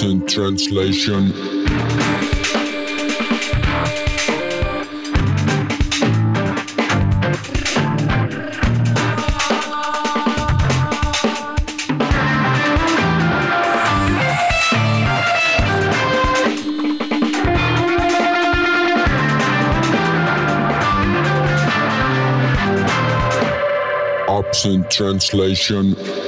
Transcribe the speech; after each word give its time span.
Absent 0.00 0.28
translation. 0.28 1.32
Absent 24.28 24.90
translation. 24.92 26.27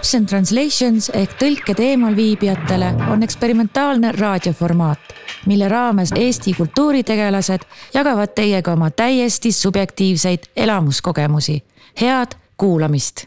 Absent 0.00 0.30
Translations 0.32 1.10
ehk 1.12 1.34
tõlked 1.36 1.80
eemalviibijatele 1.84 2.86
on 3.12 3.20
eksperimentaalne 3.20 4.14
raadioformaat, 4.16 5.10
mille 5.44 5.68
raames 5.68 6.14
Eesti 6.16 6.54
kultuuritegelased 6.56 7.66
jagavad 7.92 8.32
teiega 8.32 8.72
oma 8.72 8.88
täiesti 8.90 9.52
subjektiivseid 9.52 10.48
elamuskogemusi. 10.56 11.58
head 12.00 12.32
kuulamist. 12.56 13.26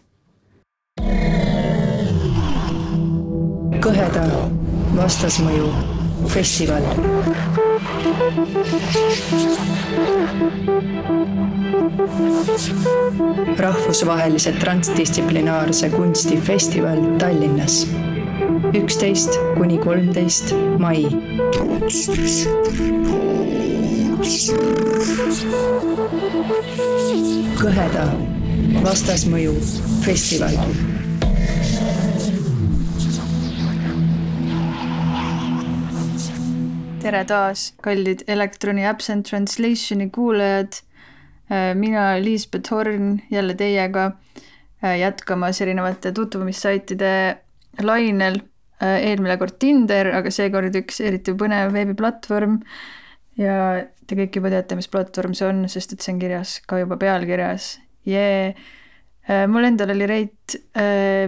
kõheda 3.86 4.26
vastasmõju 4.96 5.70
festival 6.28 6.82
rahvusvahelise 13.58 14.52
transdistsiplinaarse 14.52 15.90
kunsti 15.90 16.38
festival 16.38 16.98
Tallinnas. 17.20 17.88
üksteist 18.74 19.40
kuni 19.58 19.78
kolmteist 19.78 20.54
mai. 20.78 21.06
kõheda 27.60 28.08
vastasmõju 28.84 29.54
festival 30.06 30.58
tere 37.04 37.26
taas, 37.28 37.74
kallid 37.84 38.24
Elektroni 38.28 38.86
Absent 38.88 39.28
Translationi 39.28 40.10
kuulajad. 40.10 40.80
Äh, 41.52 41.76
mina, 41.76 42.16
Liisbeth 42.24 42.72
Horn, 42.72 43.22
jälle 43.32 43.54
teiega 43.54 44.12
äh, 44.84 45.00
jätkamas 45.00 45.62
erinevate 45.62 46.12
tutvumissaitide 46.12 47.38
lainel. 47.82 48.40
Äh, 48.84 49.02
eelmine 49.10 49.38
kord 49.38 49.58
Tinder, 49.60 50.14
aga 50.16 50.32
seekord 50.32 50.76
üks 50.80 51.02
eriti 51.04 51.36
põnev 51.36 51.74
veebiplatvorm. 51.76 52.62
ja 53.38 53.84
te 54.08 54.16
kõik 54.16 54.38
juba 54.38 54.52
teate, 54.54 54.78
mis 54.78 54.88
platvorm 54.88 55.34
see 55.34 55.48
on, 55.50 55.66
sest 55.72 55.96
et 55.96 56.06
see 56.06 56.14
on 56.14 56.20
kirjas 56.22 56.60
ka 56.70 56.80
juba 56.84 56.98
pealkirjas. 57.02 57.78
jee 58.06 58.54
mul 59.48 59.64
endal 59.64 59.94
oli 59.94 60.06
reit, 60.06 60.56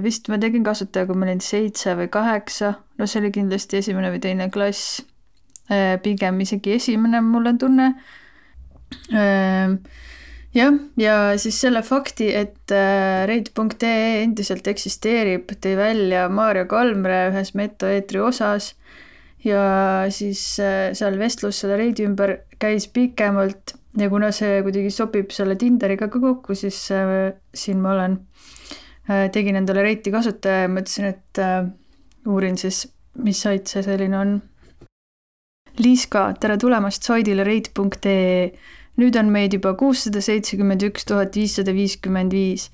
vist 0.03 0.27
ma 0.27 0.35
tegin 0.37 0.65
kasutaja, 0.67 1.07
kui 1.07 1.15
ma 1.15 1.23
olin 1.25 1.39
seitse 1.39 1.93
või 1.95 2.09
kaheksa, 2.11 2.73
no 2.99 3.07
see 3.07 3.21
oli 3.21 3.31
kindlasti 3.31 3.79
esimene 3.79 4.11
või 4.11 4.19
teine 4.19 4.49
klass 4.51 4.99
pigem 6.03 6.41
isegi 6.43 6.75
esimene, 6.75 7.23
mul 7.23 7.47
on 7.53 7.57
tunne. 7.57 7.87
Ähm, 9.13 9.79
jah, 10.55 10.73
ja 10.99 11.15
siis 11.41 11.57
selle 11.61 11.81
fakti, 11.85 12.29
et 12.35 12.73
äh, 12.73 13.25
reid.ee 13.29 14.23
endiselt 14.23 14.67
eksisteerib, 14.71 15.51
tõi 15.61 15.75
välja 15.79 16.27
Maarja 16.31 16.65
Kalmre 16.69 17.27
ühes 17.31 17.53
Meto-eetri 17.57 18.21
osas. 18.23 18.73
Ja 19.45 20.05
siis 20.09 20.41
äh, 20.63 20.89
seal 20.97 21.19
vestlus 21.21 21.59
selle 21.61 21.77
reidi 21.77 22.07
ümber 22.07 22.39
käis 22.61 22.87
pikemalt 22.89 23.75
ja 23.99 24.09
kuna 24.09 24.31
see 24.33 24.63
kuidagi 24.65 24.89
sobib 24.91 25.29
selle 25.35 25.57
Tinderiga 25.59 26.09
ka 26.09 26.21
kokku, 26.21 26.57
siis 26.57 26.79
äh, 26.95 27.35
siin 27.53 27.83
ma 27.83 27.93
olen 27.97 28.19
tegin 29.05 29.53
endale 29.59 29.83
reiti 29.85 30.09
kasutaja 30.09 30.63
ja 30.63 30.69
mõtlesin, 30.73 31.11
et 31.11 32.25
uurin 32.25 32.55
siis, 32.57 32.87
mis 33.21 33.37
sait 33.37 33.69
see 33.69 33.83
selline 33.85 34.17
on 34.17 34.31
Liiska, 35.75 36.29
tere 36.39 36.55
tulemast 36.55 37.03
saidile 37.03 37.43
reit.ee. 37.43 38.51
nüüd 38.95 39.17
on 39.19 39.27
meid 39.27 39.57
juba 39.57 39.73
kuussada 39.75 40.21
seitsekümmend 40.23 40.85
üks 40.87 41.03
tuhat 41.09 41.35
viissada 41.35 41.73
viiskümmend 41.75 42.31
viis. 42.31 42.69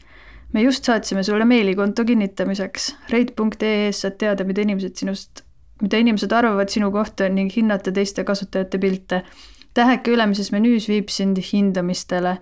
me 0.53 0.61
just 0.61 0.85
saatsime 0.85 1.23
sulle 1.23 1.45
meilikonto 1.45 2.05
kinnitamiseks. 2.05 2.95
reit.ee-s 3.09 4.03
saad 4.05 4.19
teada, 4.21 4.45
mida 4.45 4.61
inimesed 4.61 5.01
sinust, 5.01 5.41
mida 5.81 5.97
inimesed 5.97 6.31
arvavad 6.31 6.69
sinu 6.69 6.91
kohta 6.91 7.29
ning 7.29 7.49
hinnata 7.49 7.91
teiste 7.91 8.23
kasutajate 8.23 8.77
pilte. 8.77 9.23
täheke 9.73 10.13
ülemises 10.13 10.51
menüüs 10.53 10.85
viib 10.87 11.09
sind 11.09 11.41
hindamistele 11.51 12.37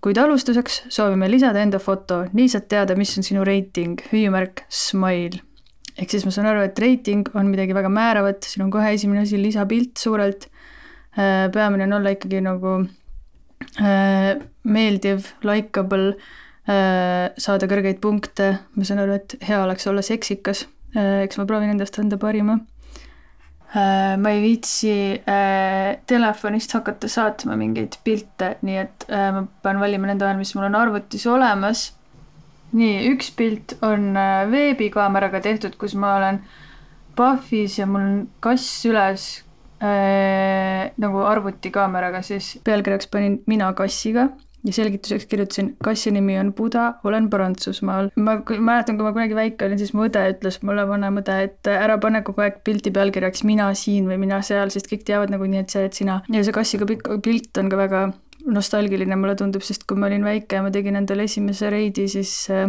kuid 0.00 0.18
alustuseks 0.18 0.82
soovime 0.88 1.30
lisada 1.30 1.62
enda 1.62 1.78
foto, 1.78 2.24
nii 2.32 2.48
saad 2.48 2.66
teada, 2.68 2.98
mis 2.98 3.18
on 3.18 3.22
sinu 3.22 3.46
reiting, 3.46 4.02
hüüumärk 4.10 4.66
Smile 4.68 5.46
ehk 5.96 6.12
siis 6.12 6.26
ma 6.26 6.32
saan 6.34 6.50
aru, 6.50 6.66
et 6.66 6.78
reiting 6.80 7.28
on 7.38 7.48
midagi 7.50 7.74
väga 7.76 7.90
määravat, 7.92 8.44
siin 8.44 8.66
on 8.66 8.72
kohe 8.74 8.92
esimene 8.94 9.24
asi 9.24 9.40
lisapilt 9.40 9.96
suurelt. 10.00 10.48
Äh, 11.16 11.46
peamine 11.52 11.86
on 11.86 11.96
olla 11.96 12.12
ikkagi 12.12 12.42
nagu 12.44 12.76
äh, 13.80 14.36
meeldiv, 14.68 15.30
likeable, 15.48 16.16
äh, 16.68 17.32
saada 17.40 17.68
kõrgeid 17.70 18.02
punkte, 18.04 18.52
ma 18.76 18.88
saan 18.88 19.00
aru, 19.06 19.16
et 19.16 19.38
hea 19.48 19.62
oleks 19.64 19.88
olla 19.88 20.04
seksikas, 20.04 20.66
eks 20.96 21.40
ma 21.40 21.44
proovin 21.48 21.72
endast 21.74 21.98
anda 22.00 22.20
parima. 22.20 22.60
ma 23.76 24.30
ei 24.32 24.38
viitsi 24.40 24.92
telefonist 26.08 26.72
hakata 26.72 27.10
saatma 27.12 27.56
mingeid 27.60 27.98
pilte, 28.06 28.54
nii 28.64 28.76
et 28.80 29.04
ma 29.10 29.42
pean 29.62 29.80
valima 29.82 30.08
nende 30.08 30.24
vahel, 30.24 30.38
mis 30.38 30.54
mul 30.56 30.68
on 30.70 30.78
arvutis 30.78 31.26
olemas 31.28 31.82
nii, 32.76 33.00
üks 33.14 33.32
pilt 33.36 33.76
on 33.86 34.12
äh, 34.18 34.44
veebikaameraga 34.52 35.42
tehtud, 35.44 35.76
kus 35.80 35.96
ma 35.98 36.16
olen 36.20 36.40
PUFFis 37.16 37.78
ja 37.80 37.88
mul 37.88 38.02
on 38.04 38.24
kass 38.44 38.84
üles 38.88 39.28
äh, 39.80 40.92
nagu 41.00 41.24
arvutikaameraga, 41.24 42.22
siis 42.26 42.56
pealkirjaks 42.66 43.08
panin 43.12 43.40
mina 43.48 43.72
kassiga 43.76 44.30
ja 44.66 44.72
selgituseks 44.74 45.26
kirjutasin, 45.30 45.68
kassi 45.84 46.10
nimi 46.10 46.38
on 46.38 46.52
Buda, 46.54 46.94
olen 47.04 47.30
Prantsusmaal. 47.30 48.10
ma 48.16 48.36
mäletan, 48.58 48.96
kui 48.96 49.06
ma 49.06 49.12
kunagi 49.14 49.36
väike 49.38 49.66
olin, 49.66 49.78
siis 49.78 49.92
mu 49.94 50.06
õde 50.08 50.22
ütles 50.32 50.58
mulle, 50.66 50.86
vanem 50.88 51.20
õde, 51.22 51.36
et 51.48 51.70
ära 51.70 51.98
pane 52.02 52.22
kogu 52.26 52.42
aeg 52.44 52.58
pildi 52.66 52.90
pealkirjaks 52.94 53.44
mina 53.46 53.68
siin 53.78 54.08
või 54.10 54.18
mina 54.26 54.40
seal, 54.46 54.72
sest 54.74 54.90
kõik 54.90 55.06
teavad 55.06 55.32
nagunii, 55.34 55.62
et 55.62 55.72
see, 55.72 55.86
et 55.86 55.98
sina. 55.98 56.20
ja 56.32 56.42
see 56.44 56.56
kassiga 56.56 56.88
pikk 56.88 57.18
pilt 57.24 57.62
on 57.62 57.70
ka 57.72 57.80
väga 57.80 58.02
nostalgiline, 58.46 59.16
mulle 59.18 59.36
tundub, 59.38 59.64
sest 59.66 59.86
kui 59.88 59.98
ma 59.98 60.10
olin 60.10 60.24
väike 60.26 60.58
ja 60.58 60.64
ma 60.64 60.72
tegin 60.74 60.98
endale 61.00 61.26
esimese 61.26 61.70
reidi, 61.72 62.06
siis 62.10 62.32
äh, 62.54 62.68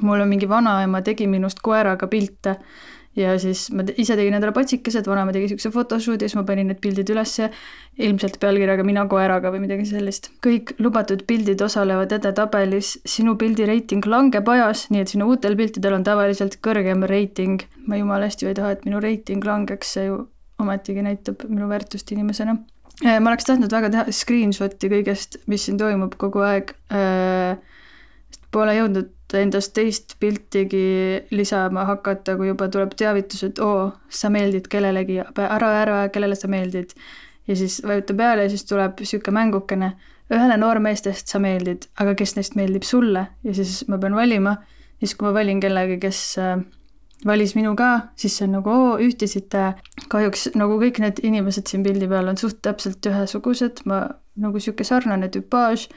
mul 0.00 0.22
on 0.22 0.30
mingi 0.30 0.48
vanaema 0.48 1.02
tegi 1.04 1.26
minust 1.30 1.62
koeraga 1.64 2.08
pilte 2.10 2.58
ja 3.16 3.34
siis 3.38 3.68
ma 3.74 3.84
ise 3.96 4.16
tegin 4.18 4.34
endale 4.34 4.54
patsikesed, 4.54 5.06
vanaema 5.10 5.34
tegi 5.34 5.52
siukse 5.52 5.70
photoshoot'i 5.74 6.26
siis 6.26 6.36
ma 6.38 6.44
panin 6.46 6.68
need 6.70 6.80
pildid 6.82 7.10
ülesse, 7.14 7.50
ilmselt 8.02 8.40
pealkirjaga 8.42 8.86
mina 8.86 9.06
koeraga 9.10 9.52
või 9.54 9.62
midagi 9.66 9.86
sellist. 9.88 10.30
kõik 10.44 10.74
lubatud 10.82 11.24
pildid 11.26 11.62
osalevad 11.62 12.12
edetabelis, 12.18 12.96
sinu 13.06 13.36
pildi 13.40 13.68
reiting 13.70 14.06
langeb 14.10 14.48
ajas, 14.50 14.88
nii 14.90 15.04
et 15.04 15.14
sinu 15.14 15.30
uutel 15.30 15.56
piltidel 15.58 15.98
on 15.98 16.06
tavaliselt 16.06 16.58
kõrgem 16.64 17.06
reiting. 17.10 17.62
ma 17.86 17.98
jumala 18.00 18.30
hästi 18.30 18.50
ei 18.50 18.54
taha, 18.58 18.76
et 18.78 18.86
minu 18.88 19.02
reiting 19.02 19.44
langeks, 19.44 19.94
see 19.94 20.06
ju 20.10 20.24
ometigi 20.58 21.02
näitab 21.02 21.46
minu 21.48 21.68
väärtust 21.68 22.10
inimesena 22.14 22.58
ma 23.02 23.30
oleks 23.30 23.48
tahtnud 23.48 23.72
väga 23.74 23.90
teha 23.90 24.04
screenshot'i 24.14 24.90
kõigest, 24.92 25.40
mis 25.50 25.66
siin 25.66 25.78
toimub 25.80 26.14
kogu 26.20 26.44
aeg. 26.46 26.74
Äh, 26.94 27.58
pole 28.54 28.76
jõudnud 28.76 29.10
endast 29.34 29.72
teist 29.74 30.14
piltigi 30.22 31.24
lisama 31.34 31.86
hakata, 31.88 32.36
kui 32.38 32.52
juba 32.52 32.68
tuleb 32.70 32.94
teavitus, 32.98 33.42
et 33.48 33.58
oo, 33.62 33.88
sa 34.08 34.30
meeldid 34.30 34.68
kellelegi, 34.70 35.18
ära, 35.24 35.70
ära, 35.80 35.96
kellele 36.14 36.38
sa 36.38 36.50
meeldid. 36.50 36.94
ja 37.48 37.56
siis 37.56 37.82
vajuta 37.84 38.14
peale 38.16 38.46
ja 38.46 38.48
siis 38.48 38.64
tuleb 38.64 39.02
sihuke 39.02 39.32
mängukene, 39.34 39.90
ühele 40.32 40.56
noormeestest 40.56 41.28
sa 41.28 41.40
meeldid, 41.42 41.88
aga 42.00 42.14
kes 42.16 42.36
neist 42.38 42.54
meeldib 42.56 42.86
sulle 42.88 43.26
ja 43.44 43.54
siis 43.54 43.82
ma 43.88 43.98
pean 43.98 44.14
valima. 44.14 44.56
siis 45.00 45.14
kui 45.18 45.26
ma 45.26 45.34
valin 45.34 45.60
kellegi, 45.60 45.98
kes 46.00 46.22
äh, 46.38 46.62
valis 47.26 47.54
minu 47.56 47.74
ka, 47.76 47.90
siis 48.16 48.36
see 48.38 48.48
on 48.48 48.58
nagu 48.58 48.70
oo, 48.70 48.90
ühtisite. 49.02 49.72
kahjuks 50.12 50.50
nagu 50.58 50.78
kõik 50.80 51.00
need 51.02 51.22
inimesed 51.24 51.70
siin 51.70 51.84
pildi 51.86 52.08
peal 52.10 52.28
on 52.28 52.40
suht 52.40 52.60
täpselt 52.62 53.06
ühesugused, 53.06 53.84
ma 53.88 54.06
nagu 54.40 54.60
sihuke 54.60 54.84
sarnane 54.84 55.30
tüpaaž. 55.32 55.88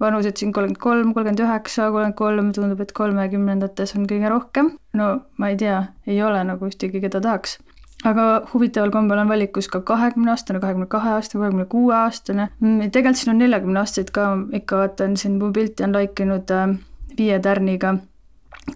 vanused 0.00 0.36
siin 0.36 0.52
kolmkümmend 0.52 0.80
kolm, 0.82 1.12
kolmkümmend 1.14 1.40
üheksa, 1.44 1.90
kolmkümmend 1.90 2.16
kolm, 2.18 2.52
tundub, 2.52 2.80
et 2.80 2.92
kolmekümnendates 2.92 3.94
on 3.96 4.08
kõige 4.10 4.30
rohkem. 4.32 4.72
no 4.94 5.12
ma 5.38 5.52
ei 5.52 5.56
tea, 5.56 5.84
ei 6.06 6.22
ole 6.22 6.42
nagu 6.44 6.66
ühtegi, 6.66 7.00
keda 7.00 7.20
tahaks 7.20 7.58
aga 8.04 8.42
huvitaval 8.52 8.90
kombel 8.90 9.20
on 9.22 9.28
valikus 9.28 9.68
ka 9.70 9.80
kahekümne 9.86 10.32
aastane, 10.32 10.60
kahekümne 10.60 10.88
kahe 10.90 11.12
aastane, 11.16 11.40
kahekümne 11.42 11.66
kuue 11.70 11.94
aastane. 11.94 12.48
Mm, 12.60 12.90
tegelikult 12.90 13.20
siin 13.20 13.34
on 13.34 13.38
neljakümne 13.38 13.78
aastaseid 13.78 14.10
ka, 14.10 14.24
ikka 14.58 14.80
vaatan 14.80 15.14
siin 15.16 15.38
mu 15.38 15.52
pilti 15.54 15.86
on 15.86 15.94
like 15.94 16.24
inud 16.24 16.50
äh, 16.50 16.72
viie 17.18 17.38
tärniga 17.38 18.00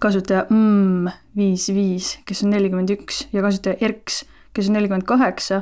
kasutaja 0.01 0.45
mm 0.49 1.07
viis 1.37 1.67
viis, 1.73 2.11
kes 2.27 2.43
on 2.43 2.51
nelikümmend 2.55 2.91
üks 2.97 3.25
ja 3.33 3.43
kasutaja 3.45 3.77
erks, 3.87 4.23
kes 4.55 4.69
on 4.71 4.77
nelikümmend 4.77 5.07
kaheksa, 5.07 5.61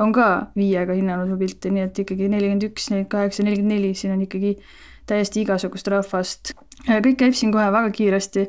on 0.00 0.12
ka 0.16 0.48
viiega 0.56 0.96
hinnanud 0.96 1.30
mu 1.30 1.38
pilti, 1.40 1.70
nii 1.70 1.84
et 1.84 2.00
ikkagi 2.02 2.30
nelikümmend 2.32 2.64
üks, 2.70 2.88
nelikümmend 2.90 3.12
kaheksa, 3.12 3.44
nelikümmend 3.46 3.76
neli, 3.76 3.92
siin 3.98 4.14
on 4.16 4.24
ikkagi 4.24 4.56
täiesti 5.06 5.44
igasugust 5.44 5.88
rahvast. 5.92 6.54
kõik 6.88 7.20
käib 7.20 7.36
siin 7.36 7.52
kohe 7.54 7.68
väga 7.72 7.92
kiiresti, 7.94 8.48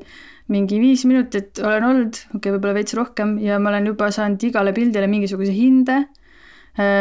mingi 0.55 0.79
viis 0.81 1.03
minutit 1.05 1.59
olen 1.59 1.83
olnud, 1.83 2.21
okei 2.31 2.39
okay,, 2.39 2.55
võib-olla 2.55 2.77
veits 2.79 2.95
rohkem 2.97 3.37
ja 3.43 3.59
ma 3.59 3.73
olen 3.73 3.91
juba 3.91 4.09
saanud 4.15 4.47
igale 4.49 4.73
pildile 4.73 5.11
mingisuguse 5.11 5.53
hinde 5.53 6.05
Äh, 6.07 6.16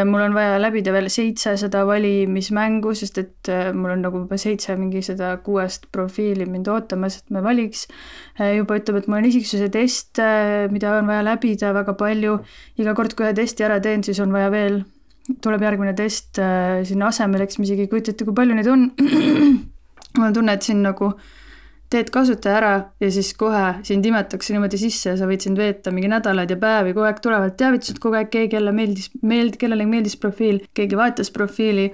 mul 0.08 0.22
on 0.24 0.32
vaja 0.32 0.56
läbida 0.60 0.92
veel 0.94 1.10
seitsesada 1.12 1.82
valimismängu, 1.88 2.94
sest 2.96 3.18
et 3.20 3.50
äh, 3.52 3.68
mul 3.76 3.92
on 3.92 4.04
nagu 4.06 4.22
juba 4.22 4.38
seitse 4.40 4.76
mingi 4.80 5.02
seda 5.04 5.34
kuuest 5.44 5.84
profiili 5.92 6.46
mind 6.48 6.70
ootamas, 6.72 7.18
et 7.20 7.34
ma 7.36 7.42
valiks. 7.44 7.84
Äh, 8.40 8.56
juba 8.56 8.78
ütleb, 8.80 9.02
et 9.02 9.08
mul 9.10 9.20
on 9.20 9.28
isiksuse 9.28 9.68
test, 9.72 10.22
mida 10.72 10.96
on 10.96 11.10
vaja 11.10 11.26
läbida 11.26 11.74
väga 11.76 11.96
palju. 11.98 12.38
iga 12.80 12.96
kord, 12.96 13.16
kui 13.16 13.28
ühe 13.28 13.36
testi 13.36 13.68
ära 13.68 13.80
teen, 13.84 14.04
siis 14.06 14.20
on 14.24 14.32
vaja 14.32 14.48
veel, 14.54 14.82
tuleb 15.44 15.64
järgmine 15.66 15.92
test 15.98 16.38
sinna 16.88 17.08
asemele, 17.10 17.44
eks 17.44 17.58
ma 17.58 17.66
isegi 17.66 17.84
ei 17.84 17.90
kujuta 17.92 18.14
ette, 18.14 18.24
kui 18.24 18.36
palju 18.36 18.56
neid 18.56 18.70
on. 18.72 18.90
mul 20.16 20.30
on 20.30 20.36
tunne, 20.36 20.56
et 20.56 20.64
siin 20.64 20.80
nagu 20.86 21.12
teed 21.92 22.10
kasutaja 22.14 22.56
ära 22.58 22.72
ja 23.00 23.10
siis 23.14 23.30
kohe 23.38 23.62
sind 23.86 24.06
imetakse 24.06 24.54
niimoodi 24.54 24.78
sisse 24.80 25.12
ja 25.12 25.16
sa 25.18 25.28
võid 25.30 25.44
sind 25.46 25.58
veeta 25.60 25.92
mingi 25.94 26.10
nädalaid 26.10 26.50
ja 26.50 26.58
päevi, 26.60 26.94
kogu 26.96 27.06
aeg 27.06 27.22
tulevad 27.22 27.54
teavitused, 27.60 28.00
kogu 28.02 28.18
aeg 28.18 28.30
keegi 28.32 28.58
jälle 28.58 28.74
meeldis, 28.74 29.10
meeld-, 29.22 29.58
kellelegi 29.60 29.92
meeldis 29.92 30.18
profiil, 30.20 30.60
keegi 30.74 30.98
vaatas 30.98 31.30
profiili, 31.34 31.88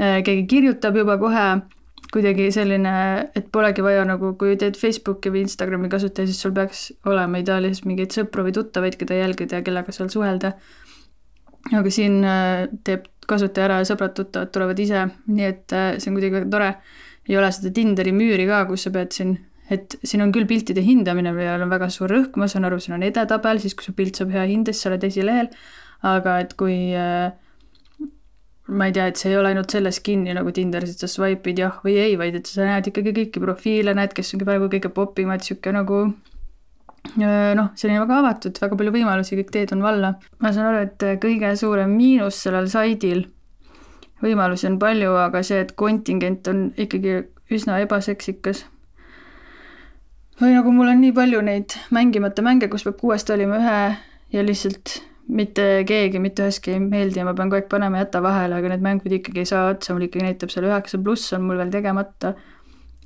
äh, 0.00 0.20
keegi 0.24 0.46
kirjutab 0.50 0.96
juba 1.00 1.18
kohe 1.20 1.46
kuidagi 2.14 2.50
selline, 2.54 2.94
et 3.34 3.48
polegi 3.52 3.82
vaja 3.82 4.04
nagu, 4.06 4.34
kui 4.38 4.54
teed 4.60 4.78
Facebooki 4.78 5.32
või 5.34 5.44
Instagrami 5.48 5.90
kasutaja, 5.90 6.28
siis 6.30 6.40
sul 6.44 6.52
peaks 6.54 6.86
olema 7.10 7.40
ideaalis 7.42 7.82
mingeid 7.88 8.14
sõpru 8.14 8.44
või 8.46 8.54
tuttavaid, 8.54 8.96
keda 9.00 9.18
jälgida 9.18 9.58
ja 9.58 9.66
kellega 9.66 9.92
seal 9.92 10.12
suhelda. 10.12 10.54
aga 11.72 11.90
siin 11.90 12.20
äh, 12.24 12.68
teeb 12.84 13.08
kasutaja 13.26 13.68
ära 13.68 13.80
ja 13.80 13.88
sõbrad-tuttavad 13.88 14.52
tulevad 14.52 14.78
ise, 14.80 15.08
nii 15.26 15.46
et 15.48 15.72
äh, 15.72 15.96
see 15.98 16.12
on 16.12 16.18
kuidagi 16.18 16.38
väga 16.38 16.50
tore 16.52 16.70
ei 17.28 17.36
ole 17.40 17.50
seda 17.54 17.72
Tinderi 17.74 18.12
müüri 18.14 18.46
ka, 18.48 18.64
kus 18.68 18.86
sa 18.86 18.92
pead 18.94 19.14
siin, 19.16 19.36
et 19.72 19.96
siin 20.04 20.24
on 20.24 20.32
küll 20.34 20.48
piltide 20.48 20.84
hindamine, 20.84 21.32
millel 21.36 21.64
on 21.64 21.72
väga 21.72 21.88
suur 21.92 22.12
rõhk, 22.12 22.36
ma 22.40 22.48
saan 22.50 22.68
aru, 22.68 22.80
siin 22.82 22.98
on 22.98 23.06
edetabel, 23.06 23.62
siis 23.62 23.76
kui 23.76 23.86
su 23.86 23.94
pilt 23.96 24.20
saab 24.20 24.34
hea 24.34 24.44
hinde, 24.50 24.74
siis 24.74 24.84
sa 24.84 24.92
oled 24.92 25.06
esilehel, 25.08 25.48
aga 26.04 26.36
et 26.44 26.52
kui 26.60 26.76
äh, 26.98 27.32
ma 28.68 28.88
ei 28.88 28.94
tea, 28.96 29.08
et 29.08 29.20
see 29.20 29.32
ei 29.32 29.38
ole 29.40 29.52
ainult 29.52 29.72
selles 29.72 30.00
kinni 30.04 30.36
nagu 30.36 30.52
Tinderis, 30.52 30.94
et 30.94 31.04
sa 31.04 31.08
swipe'id 31.10 31.64
jah 31.64 31.80
või 31.84 31.96
ei, 32.00 32.18
vaid 32.20 32.36
et 32.40 32.50
sa 32.50 32.68
näed 32.68 32.92
ikkagi 32.92 33.16
kõiki 33.16 33.42
profiile, 33.42 33.96
näed, 33.96 34.12
kes 34.16 34.36
on 34.36 34.44
praegu 34.44 34.68
kõige 34.72 34.92
popimad, 34.92 35.40
niisugune 35.40 35.80
nagu 35.80 36.00
äh, 37.20 37.52
noh, 37.56 37.72
selline 37.80 38.04
väga 38.04 38.20
avatud, 38.20 38.60
väga 38.60 38.80
palju 38.80 38.96
võimalusi, 38.98 39.40
kõik 39.40 39.52
teed 39.56 39.72
on 39.76 39.84
valla. 39.84 40.14
ma 40.44 40.52
saan 40.52 40.74
aru, 40.74 40.90
et 40.90 41.08
kõige 41.24 41.56
suurem 41.60 41.96
miinus 41.96 42.44
sellel 42.44 42.68
saidil 42.72 43.24
võimalusi 44.22 44.68
on 44.70 44.78
palju, 44.78 45.14
aga 45.24 45.42
see, 45.42 45.62
et 45.64 45.72
kontingent 45.78 46.48
on 46.48 46.66
ikkagi 46.76 47.22
üsna 47.52 47.80
ebaseksikas. 47.84 48.66
või 50.40 50.54
nagu 50.56 50.72
mul 50.74 50.90
on 50.90 51.00
nii 51.00 51.12
palju 51.14 51.40
neid 51.46 51.76
mängimata 51.94 52.42
mänge, 52.42 52.68
kus 52.68 52.84
peab 52.84 52.96
kuuest 53.00 53.28
valima 53.30 53.58
ühe 53.60 53.80
ja 54.34 54.42
lihtsalt 54.42 55.00
mitte 55.28 55.84
keegi 55.86 56.18
mitte 56.20 56.44
üheski 56.44 56.74
ei 56.74 56.80
meeldi 56.80 57.20
ja 57.20 57.24
ma 57.24 57.34
pean 57.34 57.48
kogu 57.48 57.62
aeg 57.62 57.68
panema 57.70 58.02
jäta 58.02 58.20
vahele, 58.22 58.58
aga 58.58 58.72
need 58.74 58.84
mängud 58.84 59.12
ikkagi 59.18 59.44
ei 59.44 59.48
saa 59.48 59.68
otsa, 59.72 59.94
mul 59.94 60.08
ikkagi 60.08 60.26
näitab 60.26 60.52
seal 60.52 60.66
üheksa 60.68 61.00
pluss 61.04 61.32
on 61.36 61.46
mul 61.46 61.60
veel 61.60 61.70
tegemata. 61.72 62.34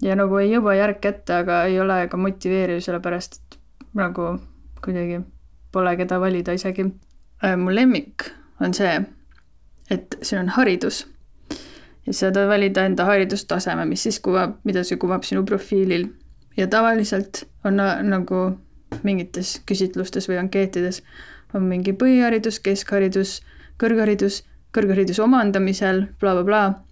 ja 0.03 0.17
nagu 0.17 0.39
ei 0.39 0.51
jõua 0.53 0.75
järg 0.79 1.01
kätte, 1.03 1.43
aga 1.43 1.65
ei 1.67 1.79
ole 1.81 2.07
ka 2.09 2.17
motiveeriv, 2.17 2.81
sellepärast 2.83 3.39
et 3.39 3.59
nagu 3.99 4.39
kuidagi 4.85 5.21
pole 5.73 5.97
keda 5.99 6.21
valida 6.21 6.55
isegi. 6.55 6.87
Äh, 7.45 7.57
mu 7.57 7.75
lemmik 7.75 8.31
on 8.61 8.75
see 8.75 8.95
et 9.91 10.19
siin 10.23 10.41
on 10.41 10.49
haridus. 10.49 11.07
ja 12.07 12.13
sa 12.13 12.33
tahad 12.33 12.49
valida 12.49 12.85
enda 12.85 13.05
haridustaseme, 13.05 13.85
mis 13.85 14.03
siis 14.03 14.21
kuvab, 14.21 14.57
mida 14.65 14.85
see 14.85 14.97
kuvab 14.97 15.23
sinu 15.23 15.45
profiilil. 15.45 16.09
ja 16.57 16.67
tavaliselt 16.67 17.45
on 17.65 17.77
nagu 18.11 18.59
mingites 19.05 19.61
küsitlustes 19.67 20.29
või 20.29 20.39
ankeetides 20.39 21.03
on 21.55 21.63
mingi 21.63 21.93
põhiharidus, 21.93 22.61
keskharidus, 22.61 23.41
kõrgharidus, 23.81 24.43
kõrghariduse 24.75 25.23
omandamisel 25.23 26.07
bla, 26.21 26.35
bla, 26.35 26.43
blablabla. 26.43 26.85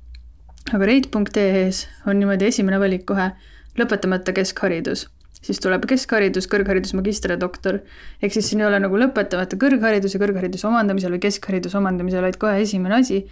aga 0.73 0.87
rate.ee-s 0.87 1.87
on 2.07 2.19
niimoodi 2.19 2.47
esimene 2.47 2.81
valik 2.81 3.05
kohe 3.07 3.31
lõpetamata 3.79 4.33
keskharidus 4.33 5.07
siis 5.45 5.61
tuleb 5.63 5.85
keskharidus, 5.89 6.49
kõrgharidus, 6.51 6.95
magister 6.97 7.35
ja 7.35 7.41
doktor. 7.41 7.81
ehk 8.23 8.33
siis 8.33 8.49
siin 8.51 8.63
ei 8.63 8.69
ole 8.69 8.81
nagu 8.83 8.99
lõpetamata 8.99 9.59
kõrghariduse, 9.61 10.21
kõrghariduse 10.23 10.67
omandamisel 10.69 11.17
või 11.17 11.23
keskhariduse 11.27 11.79
omandamisel, 11.79 12.25
vaid 12.25 12.39
kohe 12.41 12.63
esimene 12.63 13.01
asi. 13.01 13.27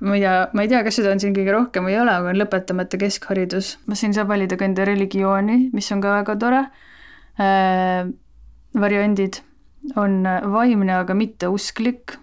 ma 0.00 0.16
ei 0.16 0.22
tea, 0.24 0.48
ma 0.52 0.62
ei 0.62 0.68
tea, 0.68 0.82
kas 0.84 0.96
seda 0.96 1.12
on 1.12 1.20
siin 1.20 1.34
kõige 1.36 1.52
rohkem 1.52 1.84
või 1.84 1.94
ei 1.94 2.00
ole, 2.00 2.14
aga 2.16 2.32
on 2.32 2.40
lõpetamata 2.40 3.00
keskharidus. 3.00 3.76
siin 3.92 4.16
saab 4.16 4.28
valida 4.28 4.56
ka 4.56 4.64
enda 4.64 4.84
religiooni, 4.88 5.70
mis 5.72 5.92
on 5.92 6.00
ka 6.00 6.16
väga 6.20 6.36
tore 6.36 6.64
äh,. 7.38 8.10
variandid 8.74 9.42
on 9.96 10.22
vaimne, 10.52 10.92
aga 10.92 11.14
mitte 11.14 11.48
usklik. 11.48 12.18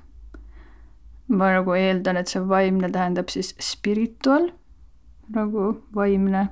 ma 1.27 1.51
nagu 1.51 1.73
eeldan, 1.75 2.17
et 2.17 2.27
see 2.31 2.39
vaimne 2.39 2.87
tähendab 2.87 3.27
siis 3.27 3.53
spiritual, 3.59 4.51
nagu 5.35 5.83
vaimne, 5.95 6.47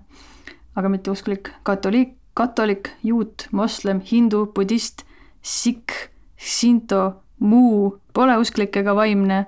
aga 0.75 0.89
mitte 0.91 1.13
usklik, 1.13 1.53
katoliik 1.63 2.17
katolik, 2.35 2.89
juut, 3.03 3.47
moslem, 3.51 4.01
hindu, 4.11 4.45
budist, 4.55 5.05
sikh, 5.41 5.93
sinto, 6.35 7.13
muu, 7.39 7.99
pole 8.13 8.37
usklik 8.41 8.75
ega 8.81 8.95
vaimne, 8.95 9.45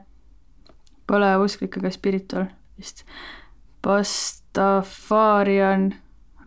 pole 1.07 1.37
usklik 1.43 1.77
ega 1.81 1.91
spiritual 1.91 2.45
vist. 2.79 3.03
Pastafarian, 3.83 5.93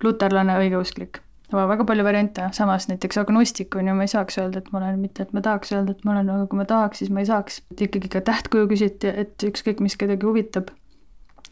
luterlane, 0.05 0.57
õigeusklik. 0.65 1.21
väga 1.53 1.85
palju 1.85 2.05
variante, 2.07 2.49
samas 2.55 2.89
näiteks 2.89 3.19
agnostik 3.19 3.75
on 3.77 3.89
ju, 3.91 3.95
ma 3.95 4.07
ei 4.07 4.13
saaks 4.13 4.39
öelda, 4.39 4.63
et 4.63 4.73
ma 4.73 4.79
olen, 4.79 5.01
mitte 5.03 5.27
et 5.27 5.33
ma 5.35 5.43
tahaks 5.45 5.73
öelda, 5.75 5.97
et 5.97 6.05
ma 6.07 6.15
olen, 6.15 6.31
aga 6.31 6.47
kui 6.47 6.61
ma 6.61 6.65
tahaks, 6.65 7.03
siis 7.03 7.11
ma 7.11 7.21
ei 7.21 7.29
saaks. 7.29 7.63
ikkagi 7.75 8.09
ka 8.09 8.23
tähtkuju 8.25 8.69
küsiti, 8.71 9.11
et 9.11 9.43
ükskõik, 9.45 9.83
mis 9.83 9.99
kedagi 9.99 10.27
huvitab, 10.27 10.71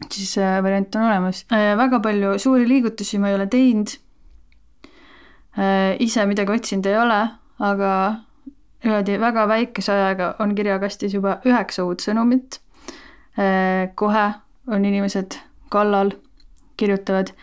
siis 0.07 0.37
äh, 0.39 0.61
variant 0.63 0.95
on 0.95 1.09
olemas. 1.11 1.43
Äh, 1.51 1.75
väga 1.77 1.99
palju 1.99 2.37
suuri 2.39 2.69
liigutusi 2.69 3.19
ma 3.19 3.29
ei 3.29 3.35
ole 3.35 3.49
teinud 3.51 3.99
ise 5.99 6.25
midagi 6.25 6.53
otsinud 6.55 6.85
ei 6.87 6.95
ole, 6.95 7.19
aga 7.59 7.91
niimoodi 8.83 9.17
väga 9.19 9.45
väikese 9.47 9.91
ajaga 9.93 10.33
on 10.39 10.55
kirjakastis 10.55 11.13
juba 11.13 11.39
üheksa 11.47 11.83
uut 11.87 12.03
sõnumit. 12.03 12.59
Äh, 13.39 13.89
kohe 13.95 14.25
on 14.67 14.85
inimesed 14.85 15.37
kallal, 15.73 16.13
kirjutavad 16.79 17.33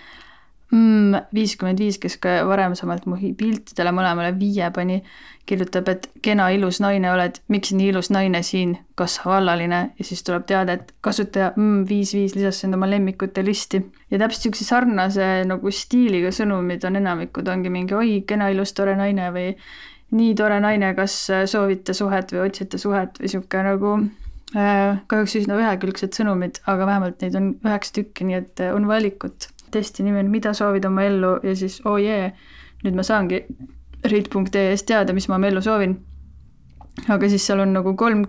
viiskümmend 0.73 1.79
viis, 1.79 1.99
kes 2.03 2.17
ka 2.19 2.41
varasemalt 2.49 3.07
mu 3.07 3.17
piltidele 3.39 3.93
mõlemale 3.95 4.33
viie 4.39 4.71
pani, 4.75 4.99
kirjutab, 5.47 5.89
et 5.93 6.09
kena 6.27 6.49
ilus 6.51 6.81
naine 6.83 7.11
oled, 7.13 7.39
miks 7.53 7.71
nii 7.77 7.93
ilus 7.93 8.11
naine 8.11 8.43
siin, 8.43 8.75
kas 8.99 9.21
vallaline? 9.25 9.93
Ja 9.99 10.07
siis 10.09 10.25
tuleb 10.27 10.47
teade, 10.49 10.75
et 10.75 10.93
kasutaja 11.07 11.53
mm, 11.55 11.85
viis 11.89 12.15
viis 12.17 12.35
lisas 12.35 12.65
enda 12.67 12.81
oma 12.81 12.91
lemmikute 12.91 13.45
listi. 13.47 13.85
ja 14.11 14.19
täpselt 14.19 14.49
niisuguse 14.49 14.67
sarnase 14.67 15.31
nagu 15.47 15.71
stiiliga 15.71 16.35
sõnumid 16.35 16.85
on 16.87 16.99
enamikud, 16.99 17.49
ongi 17.49 17.71
mingi 17.71 17.95
oi, 17.95 18.21
kena 18.27 18.51
ilus 18.51 18.75
tore 18.75 18.97
naine 18.99 19.31
või 19.35 19.55
nii 20.19 20.35
tore 20.39 20.61
naine, 20.61 20.95
kas 20.99 21.15
soovite 21.47 21.95
suhet 21.95 22.33
või 22.35 22.49
otsite 22.49 22.79
suhet? 22.79 23.19
või 23.21 23.31
niisugune 23.31 23.67
nagu 23.71 23.97
äh, 24.57 24.99
kahjuks 25.07 25.39
üsna 25.43 25.59
ühekülgsed 25.63 26.19
sõnumid, 26.19 26.59
aga 26.67 26.91
vähemalt 26.91 27.23
neid 27.23 27.39
on 27.39 27.53
üheksa 27.63 28.01
tükki, 28.01 28.27
nii 28.27 28.43
et 28.43 28.67
on 28.73 28.91
valikut 28.91 29.51
testi 29.77 30.05
nimi 30.07 30.23
on 30.25 30.31
Mida 30.33 30.53
soovid 30.57 30.85
oma 30.89 31.05
ellu 31.07 31.37
ja 31.45 31.55
siis 31.57 31.81
oo 31.85 31.97
oh 31.97 32.03
jee, 32.03 32.31
nüüd 32.85 32.97
ma 32.97 33.05
saangi 33.07 33.45
reid.ee-st 34.07 34.87
teada, 34.89 35.15
mis 35.17 35.29
ma 35.29 35.39
oma 35.39 35.51
ellu 35.51 35.63
soovin. 35.63 35.97
aga 37.13 37.29
siis 37.29 37.45
seal 37.47 37.61
on 37.61 37.75
nagu 37.77 37.93
kolm, 37.97 38.23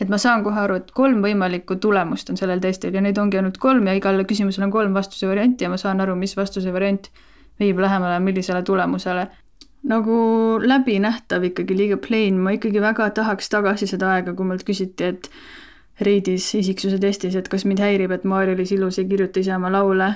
et 0.00 0.10
ma 0.12 0.18
saan 0.20 0.44
kohe 0.44 0.60
aru, 0.60 0.76
et 0.82 0.90
kolm 0.94 1.22
võimalikku 1.24 1.78
tulemust 1.80 2.28
on 2.30 2.36
sellel 2.36 2.60
testil 2.60 2.94
ja 2.94 3.00
neid 3.00 3.18
ongi 3.18 3.40
ainult 3.40 3.56
kolm 3.58 3.88
ja 3.88 3.94
igale 3.96 4.26
küsimusele 4.28 4.68
on 4.68 4.74
kolm 4.74 4.94
vastuse 4.94 5.28
varianti 5.28 5.64
ja 5.64 5.72
ma 5.72 5.78
saan 5.80 6.00
aru, 6.04 6.16
mis 6.20 6.36
vastuse 6.36 6.72
variant 6.72 7.08
viib 7.60 7.80
lähemale 7.80 8.20
millisele 8.20 8.62
tulemusele. 8.62 9.26
nagu 9.86 10.14
läbinähtav 10.62 11.44
ikkagi, 11.46 11.76
liiga 11.78 11.96
plain, 12.02 12.40
ma 12.42 12.50
ikkagi 12.56 12.80
väga 12.82 13.10
tahaks 13.14 13.48
tagasi 13.48 13.86
seda 13.86 14.08
aega, 14.16 14.32
kui 14.34 14.46
mult 14.48 14.64
küsiti, 14.66 15.12
et 15.12 15.28
Reidis 15.96 16.50
isiksuse 16.58 16.98
testis, 17.00 17.32
et 17.38 17.46
kas 17.48 17.62
mind 17.64 17.80
häirib, 17.80 18.12
et 18.12 18.24
Maarja-Liis 18.28 18.74
Ilus 18.76 18.98
ei 19.00 19.06
kirjuta 19.08 19.40
ise 19.40 19.54
oma 19.56 19.70
laule. 19.72 20.10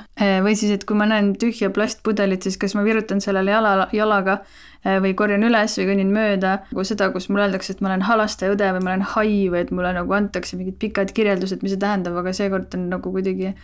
Või 0.44 0.52
siis, 0.52 0.74
et 0.74 0.84
kui 0.84 0.98
ma 0.98 1.06
näen 1.08 1.30
tühja 1.40 1.70
plastpudelit, 1.72 2.44
siis 2.44 2.58
kas 2.60 2.76
ma 2.76 2.84
virutan 2.84 3.22
sellele 3.24 3.54
jala, 3.54 3.86
jalaga 3.96 4.34
äh, 4.42 4.98
või 5.00 5.14
korjan 5.16 5.46
üles 5.48 5.78
või 5.80 5.88
kõnnin 5.88 6.12
mööda. 6.12 6.52
nagu 6.68 6.84
seda, 6.84 7.08
kus 7.14 7.30
mulle 7.30 7.46
öeldakse, 7.48 7.72
et 7.72 7.80
ma 7.80 7.88
olen 7.94 8.04
halastajaõde 8.10 8.74
või 8.76 8.84
ma 8.84 8.92
olen 8.92 9.06
hai 9.14 9.32
või 9.48 9.62
et 9.64 9.72
mulle 9.72 9.94
nagu 9.96 10.12
antakse 10.12 10.60
mingid 10.60 10.76
pikad 10.82 11.14
kirjeldused, 11.16 11.64
mis 11.64 11.72
see 11.72 11.80
tähendab, 11.80 12.16
aga 12.20 12.32
seekord 12.36 12.76
on 12.76 12.88
nagu 12.92 13.12
kuidagi, 13.16 13.54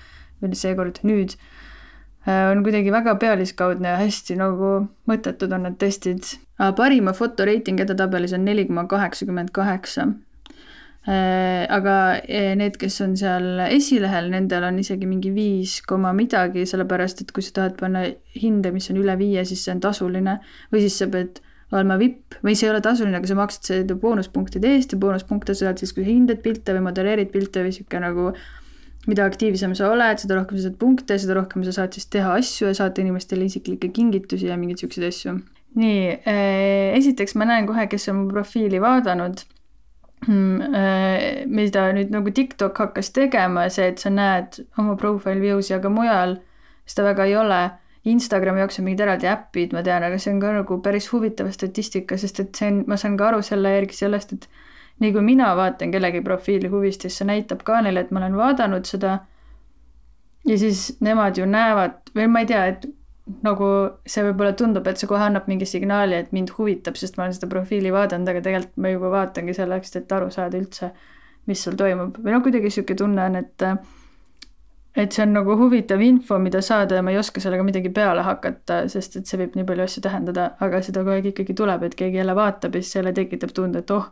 või 0.41 0.57
seekord, 0.57 1.05
nüüd 1.05 1.37
on 2.27 2.63
kuidagi 2.67 2.91
väga 2.93 3.15
pealiskaudne 3.23 3.93
ja 3.93 3.99
hästi 4.01 4.35
nagu 4.41 4.71
mõttetud 5.07 5.53
on 5.55 5.69
need 5.69 5.77
testid. 5.79 6.25
parima 6.77 7.13
fotoreiting 7.13 7.81
edetabelis 7.81 8.33
on 8.33 8.45
neli 8.45 8.65
koma 8.67 8.87
kaheksakümmend 8.91 9.53
kaheksa. 9.53 10.09
Aga 11.07 11.97
need, 12.59 12.77
kes 12.81 13.01
on 13.05 13.13
seal 13.19 13.61
esilehel, 13.69 14.31
nendel 14.33 14.65
on 14.67 14.81
isegi 14.83 15.07
mingi 15.07 15.31
viis 15.31 15.79
koma 15.87 16.11
midagi, 16.17 16.65
sellepärast 16.67 17.23
et 17.23 17.31
kui 17.35 17.45
sa 17.47 17.53
tahad 17.61 17.77
panna 17.79 18.03
hinde, 18.35 18.73
mis 18.75 18.91
on 18.91 18.99
üle 18.99 19.15
viie, 19.21 19.45
siis 19.47 19.63
see 19.63 19.77
on 19.77 19.83
tasuline 19.85 20.41
või 20.73 20.83
siis 20.83 20.99
sa 20.99 21.07
pead 21.13 21.39
olema 21.75 21.97
vipp 21.99 22.37
või 22.47 22.55
see 22.59 22.69
ei 22.69 22.75
ole 22.75 22.83
tasuline, 22.83 23.19
aga 23.19 23.31
sa 23.31 23.39
maksad 23.39 23.71
seda 23.71 23.97
boonuspunktide 24.03 24.71
eest 24.77 24.95
ja 24.95 25.01
boonuspunkte 25.03 25.55
saad 25.59 25.83
siis, 25.83 25.95
kui 25.95 26.05
sa 26.07 26.11
hindad 26.11 26.43
pilte 26.45 26.75
või 26.77 26.87
modelleerid 26.89 27.33
pilte 27.35 27.65
või 27.67 27.75
sihuke 27.75 28.03
nagu 28.03 28.31
mida 29.07 29.27
aktiivsem 29.27 29.75
sa 29.79 29.91
oled, 29.93 30.19
seda 30.23 30.39
rohkem 30.39 30.59
sa 30.59 30.69
saad 30.69 30.79
punkte, 30.81 31.19
seda 31.23 31.37
rohkem 31.39 31.65
sa 31.67 31.75
saad 31.75 31.95
siis 31.95 32.09
teha 32.11 32.35
asju 32.39 32.71
ja 32.71 32.79
saata 32.79 33.03
inimestele 33.03 33.47
isiklikke 33.47 33.91
kingitusi 33.95 34.51
ja 34.51 34.59
mingeid 34.59 34.83
siukseid 34.83 35.07
asju. 35.11 35.37
nii 35.77 36.01
äh,, 36.25 36.97
esiteks 36.97 37.37
ma 37.37 37.47
näen 37.51 37.67
kohe, 37.69 37.87
kes 37.91 38.09
on 38.11 38.23
mu 38.23 38.31
profiili 38.31 38.81
vaadanud 38.83 39.43
äh,. 39.43 39.56
Mida 40.29 41.87
nüüd 41.95 42.11
nagu 42.15 42.33
TikTok 42.35 42.79
hakkas 42.83 43.13
tegema, 43.15 43.69
see, 43.71 43.91
et 43.93 44.03
sa 44.03 44.11
näed 44.11 44.61
oma 44.81 44.97
profile 44.99 45.41
views'i, 45.43 45.75
aga 45.77 45.91
mujal 45.93 46.39
seda 46.87 47.11
väga 47.11 47.27
ei 47.27 47.37
ole 47.39 47.61
Instagrami 48.07 48.63
jaoks 48.63 48.79
on 48.79 48.87
mingid 48.87 49.03
eraldi 49.03 49.27
äpid, 49.27 49.73
ma 49.75 49.83
tean, 49.87 50.05
aga 50.07 50.19
see 50.23 50.31
on 50.31 50.41
ka 50.43 50.53
nagu 50.55 50.79
päris 50.83 51.09
huvitav 51.11 51.49
statistika, 51.55 52.19
sest 52.21 52.39
et 52.43 52.59
see 52.59 52.69
on, 52.71 52.85
ma 52.91 52.99
saan 53.01 53.17
ka 53.19 53.33
aru 53.33 53.41
selle 53.47 53.73
järgi 53.73 53.99
sellest, 53.99 54.37
et 54.37 54.47
nii 55.03 55.11
kui 55.17 55.25
mina 55.27 55.49
vaatan 55.59 55.91
kellegi 55.95 56.23
profiili 56.25 56.71
huvist, 56.73 57.03
siis 57.03 57.19
see 57.19 57.27
näitab 57.27 57.65
ka 57.67 57.81
neile, 57.83 58.07
et 58.07 58.13
ma 58.15 58.23
olen 58.23 58.39
vaadanud 58.39 58.87
seda. 58.87 59.19
ja 60.47 60.59
siis 60.59 61.01
nemad 61.03 61.39
ju 61.39 61.47
näevad 61.51 62.15
või 62.15 62.29
ma 62.31 62.45
ei 62.45 62.47
tea, 62.47 62.67
et 62.71 62.87
nagu 63.27 63.69
see 64.07 64.23
võib-olla 64.29 64.55
tundub, 64.59 64.87
et 64.87 65.01
see 65.01 65.11
kohe 65.11 65.25
annab 65.27 65.49
mingi 65.51 65.67
signaali, 65.67 66.15
et 66.21 66.33
mind 66.37 66.53
huvitab, 66.57 66.99
sest 66.99 67.19
ma 67.19 67.27
olen 67.27 67.35
seda 67.35 67.51
profiili 67.51 67.91
vaadanud, 67.95 68.31
aga 68.31 68.43
tegelikult 68.45 68.83
ma 68.83 68.93
juba 68.93 69.13
vaatangi 69.17 69.55
selleks, 69.57 69.97
et 69.99 70.13
aru 70.15 70.31
saada 70.35 70.59
üldse, 70.61 70.93
mis 71.51 71.63
sul 71.63 71.79
toimub. 71.79 72.21
või 72.23 72.35
noh, 72.35 72.43
kuidagi 72.45 72.71
sihuke 72.71 72.95
tunne 72.99 73.25
on, 73.27 73.41
et 73.43 73.67
et 74.97 75.13
see 75.13 75.27
on 75.27 75.35
nagu 75.37 75.57
huvitav 75.61 76.01
info, 76.01 76.39
mida 76.41 76.63
saada 76.65 76.97
ja 76.97 77.05
ma 77.05 77.13
ei 77.13 77.19
oska 77.21 77.43
sellega 77.43 77.65
midagi 77.67 77.91
peale 77.93 78.23
hakata, 78.25 78.87
sest 78.89 79.19
et 79.21 79.29
see 79.29 79.41
võib 79.43 79.59
nii 79.59 79.67
palju 79.69 79.85
asju 79.85 80.03
tähendada, 80.07 80.47
aga 80.65 80.81
seda 80.87 81.03
kogu 81.03 81.19
aeg 81.19 81.31
ikkagi 81.33 81.57
tuleb, 81.59 81.85
et 81.85 81.97
keegi 81.99 82.23
jälle 82.23 82.37
vaatab 82.39 82.79
ja 82.79 82.83
siis 82.83 82.97
jälle 82.97 83.13
tekitab 83.17 83.53
tunde, 83.57 83.83
et 83.85 83.93
oh, 83.93 84.09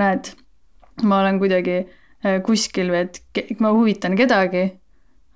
näed, 0.00 0.30
ma 1.04 1.20
olen 1.20 1.40
kuidagi 1.42 1.76
äh, 1.82 2.38
kuskil 2.46 2.94
või 2.94 3.04
et 3.04 3.20
ma 3.60 3.74
huvitan 3.76 4.16
kedagi, 4.16 4.64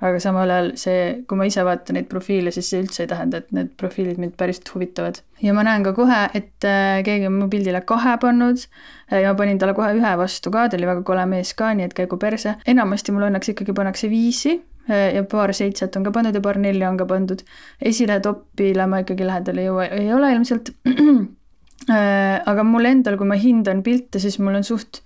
aga 0.02 0.18
samal 0.22 0.50
ajal 0.50 0.70
see, 0.80 1.02
kui 1.28 1.38
ma 1.38 1.46
ise 1.46 1.62
vaatan 1.66 1.96
neid 1.98 2.08
profiile, 2.10 2.50
siis 2.54 2.70
see 2.72 2.80
üldse 2.82 3.04
ei 3.04 3.10
tähenda, 3.10 3.42
et 3.42 3.52
need 3.54 3.70
profiilid 3.78 4.18
mind 4.22 4.34
päriselt 4.38 4.72
huvitavad. 4.74 5.20
ja 5.42 5.54
ma 5.54 5.62
näen 5.66 5.84
ka 5.86 5.92
kohe, 5.94 6.18
et 6.38 6.66
äh, 6.66 7.02
keegi 7.06 7.28
on 7.30 7.38
mu 7.38 7.48
pildile 7.52 7.82
kahe 7.86 8.16
pannud 8.22 8.58
äh, 8.64 9.20
ja 9.22 9.32
ma 9.32 9.38
panin 9.38 9.60
talle 9.62 9.76
kohe 9.78 9.92
ühe 9.98 10.12
vastu 10.18 10.50
ka, 10.54 10.66
ta 10.68 10.78
oli 10.78 10.90
väga 10.90 11.06
kole 11.06 11.26
mees 11.30 11.54
ka, 11.58 11.70
nii 11.78 11.86
et 11.86 11.94
käigu 11.98 12.18
perse. 12.18 12.56
enamasti 12.66 13.14
mul 13.14 13.28
õnneks 13.28 13.54
ikkagi 13.54 13.76
pannakse 13.78 14.10
viisi 14.10 14.56
äh, 14.90 15.12
ja 15.18 15.22
paar 15.22 15.54
seitset 15.54 15.96
on 15.96 16.08
ka 16.08 16.14
pandud 16.14 16.34
ja 16.34 16.42
paar 16.42 16.58
nelja 16.58 16.90
on 16.90 16.98
ka 16.98 17.06
pandud. 17.06 17.46
esile 17.80 18.18
topile 18.24 18.88
ma 18.90 19.04
ikkagi 19.06 19.28
lähedale 19.28 19.62
ei 19.62 19.70
jõua, 19.70 19.88
ei 20.02 20.12
ole 20.12 20.34
ilmselt. 20.34 20.74
aga 22.50 22.62
mul 22.62 22.86
endal, 22.86 23.16
kui 23.18 23.26
ma 23.26 23.34
hindan 23.38 23.82
pilte, 23.82 24.20
siis 24.22 24.38
mul 24.38 24.58
on 24.58 24.66
suht 24.66 25.02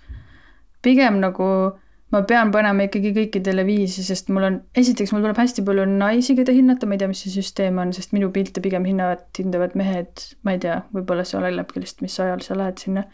pigem 0.84 1.20
nagu 1.20 1.46
ma 2.14 2.22
pean 2.22 2.52
panema 2.54 2.86
ikkagi 2.86 3.10
kõikidele 3.16 3.64
viisi, 3.66 4.04
sest 4.06 4.28
mul 4.30 4.46
on, 4.46 4.58
esiteks 4.78 5.10
mul 5.12 5.24
tuleb 5.24 5.40
hästi 5.40 5.64
palju 5.66 5.86
naisi, 5.90 6.36
keda 6.38 6.54
hinnata, 6.54 6.86
ma 6.86 6.94
ei 6.94 7.02
tea, 7.02 7.10
mis 7.10 7.24
see 7.24 7.34
süsteem 7.34 7.80
on, 7.82 7.90
sest 7.96 8.14
minu 8.14 8.30
pilte 8.34 8.62
pigem 8.62 8.86
hinnavad, 8.86 9.24
hindavad 9.38 9.74
mehed, 9.78 10.22
ma 10.46 10.54
ei 10.54 10.62
tea, 10.62 10.78
võib-olla 10.94 11.26
see 11.26 11.40
olenebki 11.40 11.82
lihtsalt, 11.82 12.04
mis 12.06 12.18
ajal 12.22 12.44
sa 12.46 12.58
lähed 12.60 12.82
sinna. 12.84 13.06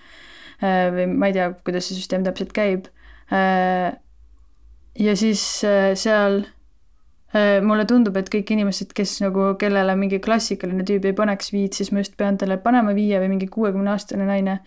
Äh, 0.63 0.91
või 0.95 1.07
ma 1.11 1.31
ei 1.31 1.37
tea, 1.39 1.49
kuidas 1.65 1.89
see 1.89 1.97
süsteem 1.99 2.27
täpselt 2.27 2.53
käib. 2.55 2.91
Äh, 3.33 3.95
ja 5.01 5.15
siis 5.19 5.45
äh, 5.67 5.93
seal 5.99 6.45
mulle 7.65 7.87
tundub, 7.89 8.13
et 8.21 8.27
kõik 8.29 8.51
inimesed, 8.53 8.91
kes 8.93 9.15
nagu, 9.23 9.55
kellele 9.57 9.95
mingi 9.97 10.19
klassikaline 10.21 10.85
tüüp 10.85 11.07
ei 11.09 11.15
paneks 11.17 11.49
viit, 11.55 11.73
siis 11.73 11.89
ma 11.89 12.03
just 12.03 12.13
pean 12.21 12.37
talle 12.37 12.59
panema 12.61 12.93
viie 12.93 13.17
või 13.23 13.31
mingi 13.31 13.47
kuuekümne 13.49 13.89
aastane 13.89 14.27
naine. 14.29 14.59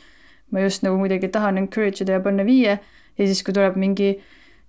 ma 0.50 0.62
just 0.64 0.82
nagu 0.82 0.98
kuidagi 0.98 1.30
tahan 1.30 1.60
encourage 1.62 2.02
ida 2.02 2.18
ja 2.18 2.24
panna 2.26 2.42
viie 2.46 2.80
ja 3.18 3.28
siis, 3.28 3.44
kui 3.44 3.54
tuleb 3.56 3.78
mingi 3.80 4.16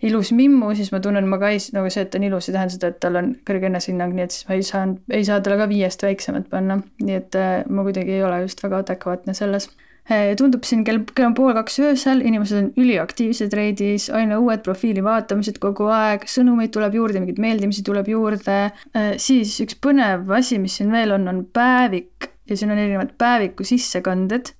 ilus 0.04 0.32
mimmu, 0.36 0.74
siis 0.76 0.90
ma 0.92 1.00
tunnen, 1.00 1.26
ma 1.28 1.38
ka 1.40 1.50
ei, 1.54 1.60
nagu 1.72 1.88
see, 1.92 2.04
et 2.04 2.12
ta 2.12 2.20
on 2.20 2.26
ilus, 2.28 2.50
ei 2.50 2.56
tähenda 2.56 2.74
seda, 2.74 2.92
et 2.92 3.00
tal 3.00 3.16
on 3.20 3.32
kõrge 3.48 3.70
enesehinnang, 3.70 4.12
nii 4.16 4.26
et 4.26 4.34
siis 4.34 4.46
ma 4.48 4.58
ei 4.58 4.68
saanud, 4.68 5.00
ei 5.16 5.24
saa 5.24 5.40
talle 5.40 5.58
ka 5.62 5.68
viiest 5.70 6.04
väiksemat 6.04 6.50
panna. 6.52 6.80
nii 7.02 7.16
et 7.16 7.38
äh, 7.40 7.58
ma 7.68 7.84
kuidagi 7.86 8.18
ei 8.18 8.24
ole 8.26 8.42
just 8.44 8.60
väga 8.64 8.82
adekvaatne 8.84 9.34
selles 9.36 9.70
äh,. 10.10 10.34
tundub 10.36 10.68
siin 10.68 10.84
kell, 10.84 11.00
kell 11.14 11.30
on 11.30 11.38
pool 11.38 11.54
kaks 11.56 11.80
öösel, 11.80 12.20
inimesed 12.28 12.60
on 12.60 12.68
üliaktiivsed 12.84 13.56
reidis, 13.56 14.10
aina 14.12 14.38
uued 14.42 14.60
profiili 14.66 15.04
vaatamised 15.04 15.60
kogu 15.62 15.88
aeg, 15.92 16.28
sõnumeid 16.28 16.74
tuleb 16.76 17.00
juurde, 17.00 17.22
mingeid 17.22 17.40
meeldimisi 17.40 17.86
tuleb 17.86 18.12
juurde 18.12 18.58
äh,. 18.68 19.14
siis 19.16 19.56
üks 19.64 19.80
põnev 19.80 20.28
asi, 20.36 20.60
mis 20.60 20.76
siin 20.76 20.92
veel 20.92 21.16
on, 21.16 21.28
on 21.32 21.44
päevik 21.56 22.34
ja 22.46 22.56
siin 22.56 22.70
on 22.70 22.84
erinevad 22.84 23.16
päeviku 23.18 23.64
sissekanded 23.64 24.52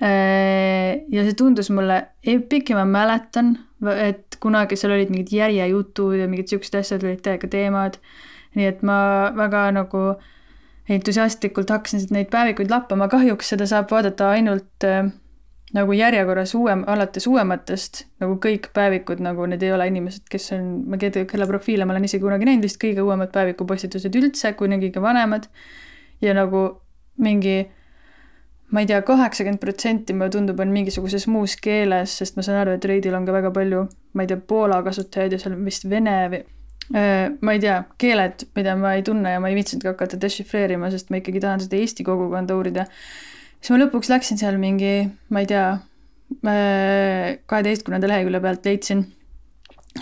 ja 0.00 1.24
see 1.26 1.36
tundus 1.36 1.68
mulle 1.70 2.00
epic 2.24 2.70
ja 2.72 2.78
ma 2.78 2.86
mäletan, 2.88 3.52
et 4.00 4.38
kunagi 4.40 4.78
seal 4.80 4.94
olid 4.96 5.12
mingid 5.12 5.32
järjejutud 5.36 6.16
ja 6.16 6.28
mingid 6.28 6.48
siuksed 6.48 6.78
asjad 6.80 7.04
olid 7.04 7.20
täiega 7.24 7.50
teemad. 7.52 8.00
nii 8.56 8.66
et 8.66 8.80
ma 8.82 9.30
väga 9.36 9.68
nagu 9.76 10.00
entusiastlikult 10.90 11.70
hakkasin 11.70 12.08
neid 12.10 12.30
päevikuid 12.32 12.70
lappama, 12.72 13.06
kahjuks 13.08 13.52
seda 13.52 13.66
saab 13.70 13.92
vaadata 13.92 14.32
ainult 14.34 14.86
äh, 14.88 15.12
nagu 15.76 15.94
järjekorras 15.94 16.54
uuem, 16.58 16.82
alates 16.90 17.26
uuematest, 17.30 18.04
nagu 18.22 18.36
kõik 18.42 18.70
päevikud, 18.74 19.22
nagu 19.22 19.46
need 19.46 19.62
ei 19.62 19.72
ole 19.72 19.86
inimesed, 19.90 20.24
kes 20.30 20.50
on, 20.56 20.70
ma 20.90 20.98
ei 20.98 21.12
tea, 21.14 21.26
kelle 21.30 21.46
profiile 21.46 21.86
ma 21.86 21.94
olen 21.94 22.08
isegi 22.08 22.24
kunagi 22.24 22.48
näinud, 22.48 22.66
vist 22.66 22.80
kõige 22.82 23.04
uuemad 23.06 23.30
päevikupostitused 23.34 24.16
üldse, 24.18 24.52
kuni 24.58 24.80
kõige 24.82 25.02
vanemad. 25.04 25.46
ja 26.20 26.34
nagu 26.36 26.64
mingi 27.16 27.70
ma 28.70 28.82
ei 28.82 28.86
tea, 28.86 29.00
kaheksakümmend 29.02 29.60
protsenti 29.62 30.14
mulle 30.14 30.30
tundub, 30.30 30.60
on 30.62 30.72
mingisuguses 30.74 31.26
muus 31.30 31.56
keeles, 31.60 32.16
sest 32.20 32.36
ma 32.38 32.44
saan 32.46 32.60
aru, 32.62 32.76
et 32.78 32.86
Reidil 32.86 33.16
on 33.18 33.26
ka 33.26 33.34
väga 33.34 33.50
palju, 33.54 33.84
ma 34.14 34.24
ei 34.24 34.30
tea, 34.30 34.38
Poola 34.52 34.80
kasutajaid 34.86 35.34
ja 35.34 35.42
seal 35.42 35.56
on 35.56 35.66
vist 35.66 35.88
vene 35.90 36.16
või 36.32 36.42
ma 36.90 37.52
ei 37.54 37.60
tea, 37.62 37.76
keeled, 38.02 38.48
mida 38.58 38.74
ma 38.78 38.96
ei 38.98 39.04
tunne 39.06 39.36
ja 39.36 39.42
ma 39.42 39.50
ei 39.50 39.54
viitsinudki 39.58 39.92
hakata 39.92 40.18
dešifreerima, 40.20 40.90
sest 40.90 41.10
ma 41.10 41.20
ikkagi 41.20 41.42
tahan 41.42 41.62
seda 41.62 41.78
Eesti 41.78 42.06
kogukonda 42.06 42.56
uurida. 42.58 42.86
siis 43.60 43.70
ma 43.70 43.78
lõpuks 43.84 44.10
läksin 44.10 44.40
seal 44.40 44.58
mingi, 44.58 45.06
ma 45.30 45.44
ei 45.44 45.46
tea, 45.50 45.68
kaheteistkümnenda 47.50 48.10
lehekülje 48.10 48.40
pealt 48.42 48.66
leidsin 48.66 49.06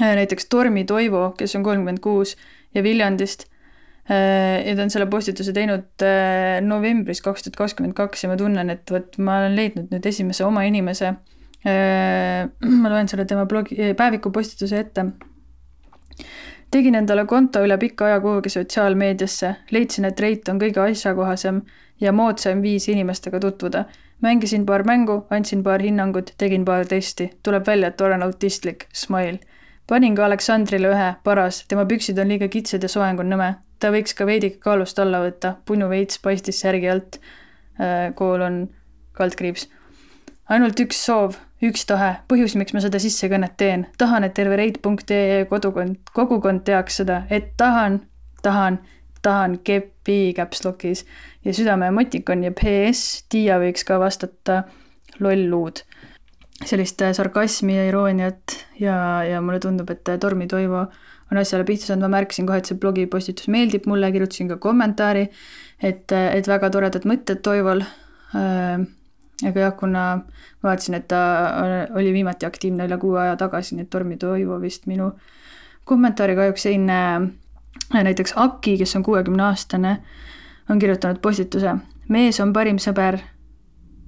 näiteks 0.01 0.49
Tormi 0.49 0.85
Toivo, 0.85 1.35
kes 1.37 1.57
on 1.57 1.63
kolmkümmend 1.63 2.01
kuus 2.05 2.37
ja 2.75 2.83
Viljandist 2.83 3.47
ja 4.09 4.77
ta 4.77 4.85
on 4.85 4.93
selle 4.93 5.07
postituse 5.11 5.53
teinud 5.53 6.05
äh, 6.05 6.59
novembris 6.65 7.21
kaks 7.25 7.45
tuhat 7.45 7.59
kakskümmend 7.61 7.97
kaks 7.97 8.25
ja 8.25 8.31
ma 8.31 8.39
tunnen, 8.41 8.71
et 8.73 8.89
vot 8.91 9.19
ma 9.21 9.39
olen 9.43 9.57
leidnud 9.57 9.93
nüüd 9.93 10.07
esimese 10.09 10.47
oma 10.47 10.65
inimese. 10.65 11.13
Äh, 11.69 12.49
ma 12.83 12.93
loen 12.93 13.11
selle 13.11 13.27
tema 13.29 13.45
blogi, 13.51 13.77
päeviku 13.99 14.33
postituse 14.33 14.81
ette. 14.81 15.05
tegin 16.71 16.95
endale 16.95 17.25
konto 17.27 17.63
üle 17.65 17.79
pika 17.81 18.09
aja 18.09 18.21
kuhugi 18.21 18.53
sotsiaalmeediasse, 18.53 19.55
leidsin, 19.73 20.09
et 20.09 20.21
Reit 20.21 20.49
on 20.49 20.61
kõige 20.61 20.83
asjakohasem 20.85 21.63
ja 22.01 22.13
moodsam 22.13 22.63
viis 22.63 22.89
inimestega 22.89 23.41
tutvuda. 23.41 23.85
mängisin 24.21 24.67
paar 24.67 24.83
mängu, 24.83 25.27
andsin 25.31 25.63
paar 25.63 25.83
hinnangut, 25.83 26.33
tegin 26.39 26.65
paar 26.65 26.87
testi, 26.87 27.31
tuleb 27.43 27.67
välja, 27.67 27.89
et 27.89 28.01
olen 28.01 28.23
autistlik, 28.23 28.89
smile 28.93 29.39
panin 29.89 30.15
ka 30.15 30.25
Aleksandrile 30.25 30.91
ühe, 30.93 31.15
paras, 31.25 31.65
tema 31.69 31.87
püksid 31.89 32.19
on 32.19 32.29
liiga 32.29 32.49
kitsad 32.49 32.83
ja 32.83 32.89
soeng 32.93 33.21
on 33.21 33.31
nõme 33.33 33.55
ta 33.79 33.91
võiks 33.95 34.15
ka 34.17 34.27
veidike 34.27 34.61
kaalust 34.63 34.99
alla 34.99 35.23
võtta, 35.25 35.55
punnu 35.65 35.89
veits 35.91 36.21
paistis 36.23 36.61
särgi 36.63 36.91
alt. 36.91 37.21
Äh, 37.79 38.11
kool 38.19 38.43
on 38.43 38.63
kaldkriips. 39.15 39.69
ainult 40.49 40.81
üks 40.81 40.99
soov, 41.05 41.37
üks 41.63 41.85
tahe, 41.87 42.15
põhjus, 42.31 42.57
miks 42.59 42.75
ma 42.75 42.83
seda 42.83 42.99
sissekõnet 43.03 43.57
teen. 43.57 43.87
tahan, 43.99 44.25
et 44.25 44.35
terve 44.35 44.57
reit.ee 44.57 45.45
kodukond, 45.51 45.99
kogukond 46.13 46.65
teaks 46.65 47.03
seda, 47.03 47.23
et 47.31 47.53
tahan, 47.57 48.01
tahan, 48.43 48.81
tahan 49.23 49.59
kepi 49.65 50.35
caps 50.37 50.65
lock'is 50.65 51.05
ja 51.45 51.55
südame 51.55 51.87
emotikon 51.93 52.45
ja 52.45 52.53
PS, 52.53 53.25
Tiia 53.29 53.59
võiks 53.59 53.85
ka 53.85 53.99
vastata 54.01 54.63
loll 55.21 55.49
luud 55.51 55.83
sellist 56.67 57.03
sarkasmi 57.13 57.77
ja 57.77 57.85
irooniat 57.89 58.57
ja, 58.81 58.97
ja 59.25 59.41
mulle 59.41 59.61
tundub, 59.63 59.91
et 59.91 60.11
Tormi 60.21 60.47
Toivo 60.51 60.87
on 61.33 61.41
asjale 61.41 61.65
pihta 61.69 61.91
saanud, 61.91 62.07
ma 62.07 62.19
märkasin 62.19 62.47
kohe, 62.49 62.61
et 62.61 62.69
see 62.69 62.79
blogipostitus 62.81 63.49
meeldib 63.53 63.89
mulle, 63.91 64.11
kirjutasin 64.13 64.49
ka 64.53 64.57
kommentaari, 64.63 65.27
et, 65.83 66.13
et 66.13 66.49
väga 66.49 66.71
toredad 66.73 67.05
mõtted 67.09 67.43
Toivol. 67.45 67.85
Äh, 68.37 68.87
aga 69.47 69.67
jah, 69.67 69.75
kuna 69.79 70.05
ma 70.19 70.71
vaatasin, 70.71 70.99
et 70.99 71.09
ta 71.09 71.21
oli 71.97 72.13
viimati 72.13 72.47
aktiivne 72.49 72.89
üle 72.89 72.99
kuu 72.99 73.15
aja 73.21 73.37
tagasi, 73.39 73.77
nii 73.77 73.87
et 73.87 73.91
Tormi 73.91 74.17
Toivo 74.19 74.59
vist 74.63 74.89
minu 74.91 75.13
kommentaari 75.89 76.37
kahjuks 76.37 76.67
ei 76.67 76.79
näe. 76.79 77.29
näiteks 77.95 78.33
Aki, 78.37 78.79
kes 78.79 78.97
on 78.97 79.03
kuuekümne 79.03 79.43
aastane, 79.43 79.99
on 80.71 80.79
kirjutanud 80.79 81.21
postituse. 81.23 81.77
mees 82.09 82.41
on 82.41 82.53
parim 82.53 82.77
sõber, 82.77 83.19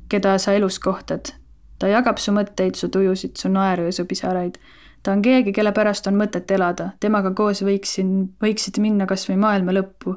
keda 0.08 0.38
sa 0.38 0.52
elus 0.52 0.78
kohtad. 0.78 1.32
ta 1.78 1.88
jagab 1.88 2.18
su 2.18 2.32
mõtteid, 2.32 2.74
su 2.74 2.88
tujusid, 2.88 3.36
su 3.36 3.48
naeru 3.48 3.84
ja 3.84 3.92
su 3.92 4.04
pisaraid. 4.04 4.58
Ta 5.02 5.12
on 5.12 5.22
keegi, 5.22 5.52
kelle 5.52 5.72
pärast 5.72 6.06
on 6.06 6.18
mõtet 6.20 6.50
elada, 6.50 6.90
temaga 7.00 7.34
koos 7.36 7.62
võiksin, 7.66 8.34
võiksid 8.42 8.80
minna 8.82 9.06
kas 9.06 9.28
või 9.28 9.38
maailma 9.40 9.72
lõppu. 9.76 10.16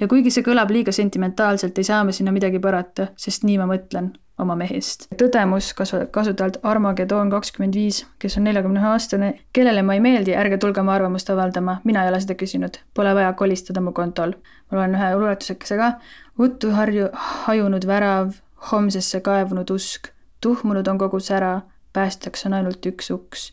ja 0.00 0.08
kuigi 0.08 0.30
see 0.30 0.42
kõlab 0.42 0.70
liiga 0.70 0.92
sentimentaalselt, 0.92 1.78
ei 1.78 1.84
saa 1.84 2.04
me 2.04 2.12
sinna 2.12 2.32
midagi 2.32 2.58
parata, 2.58 3.08
sest 3.16 3.44
nii 3.44 3.58
ma 3.58 3.66
mõtlen 3.70 4.12
oma 4.40 4.56
mehest. 4.56 5.06
tõdemus 5.20 5.72
kasu-, 5.76 6.06
kasutajalt 6.10 6.60
Armageddon 6.62 7.30
kakskümmend 7.30 7.76
viis, 7.76 8.02
kes 8.18 8.36
on 8.38 8.46
neljakümne 8.48 8.80
ühe 8.80 8.92
aastane, 8.92 9.30
kellele 9.56 9.82
ma 9.86 9.96
ei 9.96 10.04
meeldi, 10.04 10.34
ärge 10.36 10.58
tulge 10.62 10.80
oma 10.80 10.94
arvamust 10.96 11.30
avaldama, 11.30 11.78
mina 11.84 12.04
ei 12.04 12.12
ole 12.12 12.20
seda 12.24 12.36
küsinud, 12.40 12.80
pole 12.94 13.14
vaja 13.16 13.32
kolistada 13.38 13.84
mu 13.84 13.92
kontol. 13.96 14.34
ma 14.70 14.78
loen 14.78 14.96
ühe 14.96 15.10
luuletusekese 15.16 15.76
ka. 15.80 15.92
uttu 16.38 16.72
harju, 16.76 17.10
hajunud 17.46 17.86
värav, 17.86 18.34
homsesse 18.72 19.20
kaevunud 19.20 19.70
usk, 19.70 20.12
tuhmunud 20.40 20.88
on 20.88 20.98
kogu 20.98 21.20
sära, 21.20 21.60
päästjaks 21.92 22.46
on 22.46 22.54
ainult 22.60 22.86
üks 22.86 23.10
uks. 23.10 23.50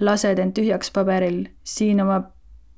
Lased 0.00 0.38
end 0.38 0.54
tühjaks 0.56 0.90
paberil, 0.92 1.46
siin 1.64 2.00
oma 2.00 2.22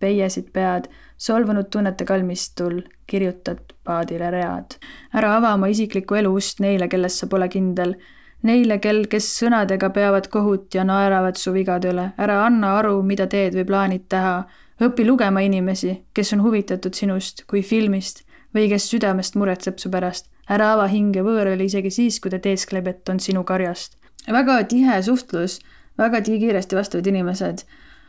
peiesid 0.00 0.52
pead, 0.52 0.86
solvunud 1.18 1.70
tunnete 1.70 2.04
kalmistul, 2.04 2.80
kirjutad 3.06 3.58
paadile 3.84 4.30
read. 4.30 4.78
ära 5.14 5.36
ava 5.36 5.54
oma 5.54 5.66
isiklikku 5.66 6.14
elu 6.14 6.34
ust 6.34 6.60
neile, 6.60 6.88
kelles 6.88 7.18
sa 7.18 7.26
pole 7.26 7.48
kindel. 7.48 7.96
Neile, 8.42 8.78
kel, 8.78 9.06
kes 9.10 9.26
sõnadega 9.40 9.90
peavad 9.90 10.28
kohut 10.30 10.74
ja 10.74 10.84
naeravad 10.84 11.36
su 11.36 11.52
vigade 11.52 11.90
üle. 11.90 12.12
ära 12.18 12.44
anna 12.46 12.76
aru, 12.78 13.02
mida 13.02 13.26
teed 13.26 13.54
või 13.54 13.66
plaanid 13.66 14.08
teha. 14.08 14.44
õpi 14.80 15.06
lugema 15.06 15.40
inimesi, 15.40 16.04
kes 16.14 16.32
on 16.32 16.42
huvitatud 16.42 16.94
sinust 16.94 17.44
kui 17.46 17.62
filmist 17.62 18.22
või 18.54 18.68
kes 18.68 18.90
südamest 18.90 19.34
muretseb 19.34 19.78
su 19.78 19.90
pärast. 19.90 20.30
ära 20.48 20.72
ava 20.72 20.86
hinge 20.86 21.22
võõrale 21.22 21.64
isegi 21.64 21.90
siis, 21.90 22.20
kui 22.20 22.30
ta 22.30 22.38
teeskleb, 22.38 22.86
et 22.86 23.08
on 23.08 23.20
sinu 23.20 23.44
karjast. 23.44 23.96
väga 24.28 24.64
tihe 24.64 25.02
suhtlus, 25.02 25.58
väga 25.98 26.22
kiiresti 26.24 26.78
vastavad 26.78 27.06
inimesed 27.10 27.66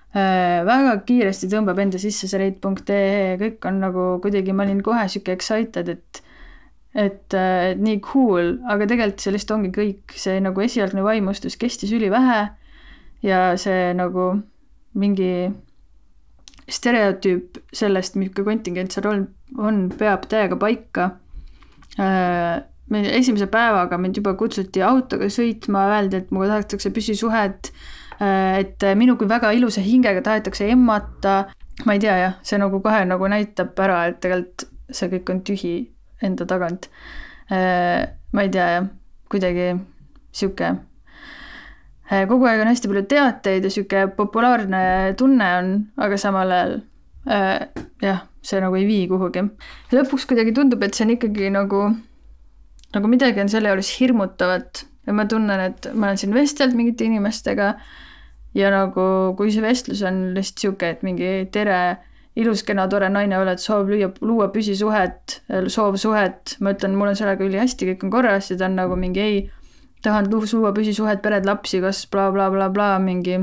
Äh, 0.10 0.64
väga 0.66 0.96
kiiresti 1.06 1.52
tõmbab 1.52 1.78
enda 1.84 2.00
sisse 2.02 2.26
see 2.26 2.40
rate.ee, 2.42 3.36
kõik 3.38 3.66
on 3.70 3.76
nagu 3.84 4.06
kuidagi, 4.24 4.56
ma 4.58 4.66
olin 4.66 4.80
kohe 4.86 5.04
sihuke 5.06 5.36
excited, 5.36 5.92
et 5.94 6.22
et, 6.98 7.36
et 7.38 7.78
nii 7.78 8.00
cool, 8.02 8.56
aga 8.66 8.88
tegelikult 8.90 9.22
see 9.22 9.34
lihtsalt 9.36 9.54
ongi 9.60 9.70
kõik, 9.76 10.16
see 10.18 10.40
nagu 10.42 10.64
esialgne 10.66 11.04
vaimustus 11.06 11.60
kestis 11.62 11.94
ülivähe 11.94 12.40
ja 13.22 13.42
see 13.62 13.92
nagu 13.94 14.32
mingi 14.98 15.52
stereotüüp 16.66 17.62
sellest, 17.70 18.18
milline 18.18 18.48
kontingent 18.48 18.98
seal 18.98 19.12
on, 19.12 19.28
on, 19.62 19.84
peab 19.94 20.26
täiega 20.32 20.58
paika. 20.58 21.12
Äh, 22.94 23.08
esimese 23.20 23.48
päevaga 23.48 23.98
mind 23.98 24.18
juba 24.18 24.34
kutsuti 24.40 24.84
autoga 24.86 25.30
sõitma, 25.34 25.88
öeldi, 25.96 26.24
et 26.24 26.32
mulle 26.36 26.50
tahetakse 26.52 26.92
püsisuhet 26.96 27.74
Äh, 28.20 28.60
et 28.60 28.84
minu 29.00 29.16
kui 29.16 29.30
väga 29.30 29.54
ilusa 29.56 29.82
hingega 29.82 30.22
tahetakse 30.24 30.68
emmata, 30.74 31.38
ma 31.88 31.96
ei 31.96 32.02
tea 32.04 32.18
jah, 32.20 32.36
see 32.44 32.60
nagu 32.60 32.82
kohe 32.84 33.06
nagu 33.08 33.30
näitab 33.32 33.80
ära, 33.80 34.02
et 34.12 34.20
tegelikult 34.20 34.68
see 34.92 35.08
kõik 35.14 35.32
on 35.32 35.40
tühi 35.48 35.74
enda 36.28 36.48
tagant. 36.50 36.90
Äh, 37.48 38.10
ma 38.36 38.44
ei 38.44 38.52
tea 38.52 38.68
jah, 38.74 38.90
kuidagi 39.32 39.70
sihuke 40.36 40.68
äh, 42.12 42.26
kogu 42.28 42.50
aeg 42.50 42.66
on 42.66 42.74
hästi 42.74 42.92
palju 42.92 43.06
teateid 43.14 43.70
ja 43.70 43.72
sihuke 43.72 44.04
populaarne 44.18 44.84
tunne 45.18 45.50
on, 45.62 45.72
aga 46.04 46.20
samal 46.20 46.52
ajal 46.58 46.76
äh, 47.24 47.86
jah, 48.04 48.26
see 48.44 48.60
nagu 48.60 48.76
ei 48.76 48.88
vii 48.90 49.08
kuhugi. 49.14 49.46
lõpuks 49.96 50.28
kuidagi 50.28 50.58
tundub, 50.60 50.84
et 50.84 50.98
see 50.98 51.08
on 51.08 51.16
ikkagi 51.16 51.54
nagu, 51.56 51.86
nagu 52.96 53.10
midagi 53.12 53.42
on 53.44 53.52
selle 53.52 53.72
juures 53.72 53.92
hirmutavat. 54.00 54.86
Ja 55.08 55.16
ma 55.16 55.26
tunnen, 55.30 55.62
et 55.72 55.90
ma 55.94 56.10
olen 56.10 56.20
siin 56.22 56.36
vestelnud 56.36 56.78
mingite 56.78 57.08
inimestega. 57.08 57.74
Ja 58.58 58.70
nagu, 58.74 59.04
kui 59.38 59.52
see 59.54 59.64
vestlus 59.64 60.02
on 60.06 60.32
lihtsalt 60.36 60.64
sihuke, 60.64 60.90
et 60.96 61.04
mingi 61.06 61.30
tere, 61.54 62.00
ilus, 62.40 62.64
kena, 62.66 62.88
tore 62.90 63.10
naine 63.12 63.38
oled, 63.38 63.62
soov 63.62 63.90
lüüa, 63.92 64.10
luua 64.26 64.50
püsisuhet, 64.54 65.40
soov 65.70 66.00
suhet, 66.02 66.56
ma 66.64 66.74
ütlen, 66.74 66.98
mul 66.98 67.12
on 67.12 67.18
sellega 67.20 67.46
ülihästi, 67.46 67.92
kõik 67.92 68.08
on 68.08 68.14
korras 68.14 68.50
ja 68.50 68.58
ta 68.58 68.68
on 68.70 68.78
nagu 68.80 68.98
mingi 69.00 69.22
ei, 69.22 69.40
tahan 70.06 70.30
luua 70.32 70.74
püsisuhet, 70.76 71.22
pered, 71.22 71.46
lapsi, 71.50 71.82
kas 71.84 72.06
blablabla 72.10 72.70
bla, 72.70 72.74
bla, 72.74 72.98
bla, 72.98 73.06
mingi. 73.06 73.40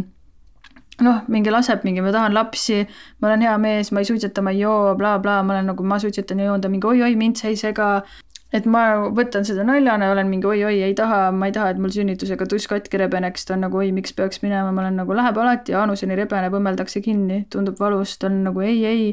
Noh, 1.05 1.19
mingi 1.29 1.53
laseb 1.53 1.83
mingi, 1.85 2.01
ma 2.01 2.09
tahan 2.15 2.33
lapsi, 2.33 2.81
ma 3.21 3.29
olen 3.29 3.43
hea 3.45 3.57
mees, 3.61 3.91
ma 3.93 4.01
ei 4.01 4.09
suitseta, 4.09 4.41
ma 4.43 4.55
ei 4.55 4.63
joo 4.63 4.95
bla,, 4.97 5.19
blablabla, 5.19 5.43
ma 5.45 5.59
olen 5.59 5.69
nagu, 5.75 5.85
ma 5.85 5.99
suitsetan 6.01 6.41
ja 6.41 6.49
joon, 6.49 6.63
ta 6.65 6.71
mingi 6.73 6.89
oi-oi, 6.89 7.13
mind 7.21 7.37
see 7.37 7.53
ei 7.53 7.59
sega, 7.61 7.91
et 8.55 8.67
ma 8.71 8.83
võtan 9.15 9.47
seda 9.47 9.65
naljana, 9.67 10.11
olen 10.13 10.29
mingi 10.31 10.47
oi-oi, 10.47 10.79
ei 10.87 10.95
taha, 10.97 11.31
ma 11.35 11.49
ei 11.49 11.55
taha, 11.55 11.73
et 11.75 11.81
mul 11.83 11.93
sünnitusega 11.93 12.47
tuss 12.51 12.69
katki 12.71 13.01
rebeneks, 13.03 13.47
ta 13.49 13.57
on 13.57 13.65
nagu 13.67 13.81
oi, 13.81 13.91
miks 13.95 14.15
peaks 14.17 14.43
minema, 14.45 14.71
ma 14.75 14.85
olen 14.85 15.01
nagu 15.03 15.17
läheb 15.17 15.41
alati, 15.43 15.75
aanuseni 15.75 16.19
rebeneb, 16.19 16.55
õmmeldakse 16.55 17.03
kinni, 17.05 17.43
tundub 17.53 17.81
valus, 17.83 18.17
ta 18.21 18.31
on 18.31 18.45
nagu 18.47 18.63
ei, 18.65 18.79
ei. 18.87 19.09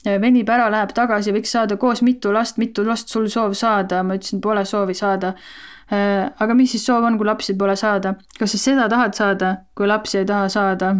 Venib 0.00 0.48
ära, 0.48 0.70
läheb 0.72 0.94
tagasi, 0.96 1.32
võiks 1.34 1.50
saada 1.52 1.76
koos 1.76 2.00
mitu 2.06 2.30
last, 2.32 2.56
mitu 2.62 2.86
last 2.86 3.10
sul 3.12 3.26
soov 3.28 3.52
saada, 3.58 4.00
ma 4.06 4.16
ütlesin, 4.16 4.40
pole 4.40 4.62
soovi 4.64 4.94
saada. 4.96 5.34
aga 5.90 6.54
mis 6.54 6.70
siis 6.70 6.86
soov 6.86 7.04
on, 7.04 7.18
kui 7.18 7.26
lapsi 7.26 7.56
pole 7.58 7.74
saada? 7.76 8.14
kas 8.38 8.54
sa 8.54 8.58
seda 8.62 8.86
tahad 8.88 9.18
saada, 9.18 9.56
kui 9.74 9.90
lapsi 9.90 10.22
ei 10.22 10.24
taha 10.24 10.48
saada? 10.48 10.94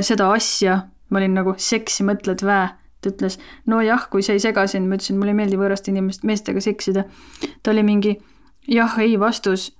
seda 0.00 0.30
asja, 0.32 0.80
ma 1.10 1.20
olin 1.20 1.36
nagu 1.38 1.54
seksi 1.60 2.06
mõtled 2.08 2.42
vä 2.42 2.62
ta 3.04 3.12
ütles, 3.12 3.38
nojah, 3.70 4.08
kui 4.10 4.24
see 4.24 4.38
ei 4.38 4.42
sega 4.42 4.66
sind, 4.70 4.88
ma 4.88 4.98
ütlesin, 4.98 5.18
mulle 5.20 5.34
ei 5.34 5.40
meeldi 5.42 5.60
võõraste 5.60 5.92
inimest, 5.92 6.24
meestega 6.26 6.62
seksida. 6.64 7.04
ta 7.62 7.74
oli 7.74 7.84
mingi 7.86 8.14
jah-ei 8.70 9.18
vastus, 9.20 9.72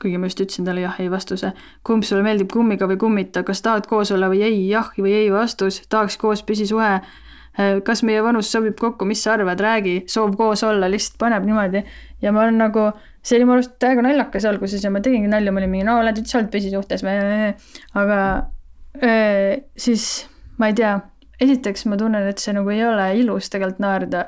kuigi 0.00 0.18
ma 0.18 0.28
just 0.30 0.42
ütlesin 0.44 0.68
talle 0.68 0.84
jah-ei 0.84 1.10
vastuse. 1.10 1.52
kumb 1.82 2.04
sulle 2.06 2.22
meeldib, 2.22 2.50
kummiga 2.52 2.88
või 2.90 2.98
kummita, 3.00 3.42
kas 3.42 3.62
tahad 3.62 3.88
koos 3.90 4.12
olla 4.12 4.28
või 4.28 4.42
ei, 4.46 4.68
jah 4.68 4.92
või 4.98 5.14
ei 5.24 5.32
vastus, 5.32 5.82
tahaks 5.88 6.16
koos 6.16 6.42
püsisuhe. 6.42 7.00
Kas 7.84 8.04
meie 8.06 8.20
vanus 8.22 8.52
sobib 8.52 8.76
kokku, 8.78 9.02
mis 9.08 9.18
sa 9.24 9.32
arvad, 9.34 9.58
räägi, 9.58 10.04
soov 10.06 10.36
koos 10.38 10.60
olla, 10.62 10.86
lihtsalt 10.86 11.16
paneb 11.18 11.42
niimoodi 11.42 11.80
ja 12.22 12.30
ma 12.30 12.44
olen 12.44 12.60
nagu, 12.60 12.84
see 13.18 13.34
oli 13.34 13.48
mu 13.48 13.56
arust 13.56 13.72
täiega 13.82 14.04
naljakas 14.06 14.46
alguses 14.46 14.84
ja 14.84 14.92
ma 14.94 15.02
tegingi 15.02 15.26
nalja, 15.26 15.50
ma 15.50 15.58
olin 15.58 15.72
mingi, 15.72 15.86
no 15.88 15.96
oled 15.98 16.20
üldse 16.20 16.38
olnud 16.38 16.52
püsisuhtes 16.52 17.02
või, 17.02 17.16
aga 17.98 18.20
äh, 19.02 19.58
siis 19.74 20.28
ma 20.58 20.70
ei 20.70 20.78
tea 20.78 20.94
esiteks 21.40 21.86
ma 21.86 21.96
tunnen, 22.00 22.26
et 22.28 22.42
see 22.42 22.54
nagu 22.56 22.70
ei 22.74 22.84
ole 22.86 23.08
ilus 23.20 23.50
tegelikult 23.52 23.82
naerda, 23.84 24.24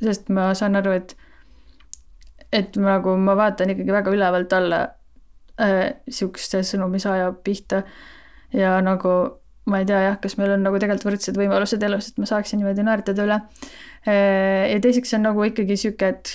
sest 0.00 0.30
ma 0.34 0.50
saan 0.58 0.78
aru, 0.80 0.94
et 1.00 1.16
et 2.52 2.76
ma 2.82 2.96
nagu, 2.96 3.14
ma 3.16 3.36
vaatan 3.38 3.70
ikkagi 3.74 3.94
väga 3.94 4.10
ülevalt 4.10 4.52
alla 4.56 4.80
äh, 5.60 5.92
sihukeste 6.10 6.64
sõnumi 6.66 6.98
saaja 7.02 7.30
pihta 7.44 7.84
ja 8.56 8.74
nagu 8.82 9.12
ma 9.70 9.80
ei 9.80 9.86
tea 9.86 10.00
jah, 10.02 10.18
kas 10.22 10.34
meil 10.40 10.56
on 10.56 10.64
nagu 10.66 10.80
tegelikult 10.80 11.12
võrdsed 11.12 11.38
võimalused 11.38 11.82
elus, 11.86 12.10
et 12.10 12.18
ma 12.18 12.26
saaksin 12.26 12.60
niimoodi 12.60 12.84
naertada 12.86 13.26
üle 13.26 13.38
äh,. 13.38 14.66
ja 14.72 14.80
teiseks 14.82 15.14
on 15.14 15.28
nagu 15.28 15.44
ikkagi 15.46 15.76
sihuke, 15.78 16.10
et 16.10 16.34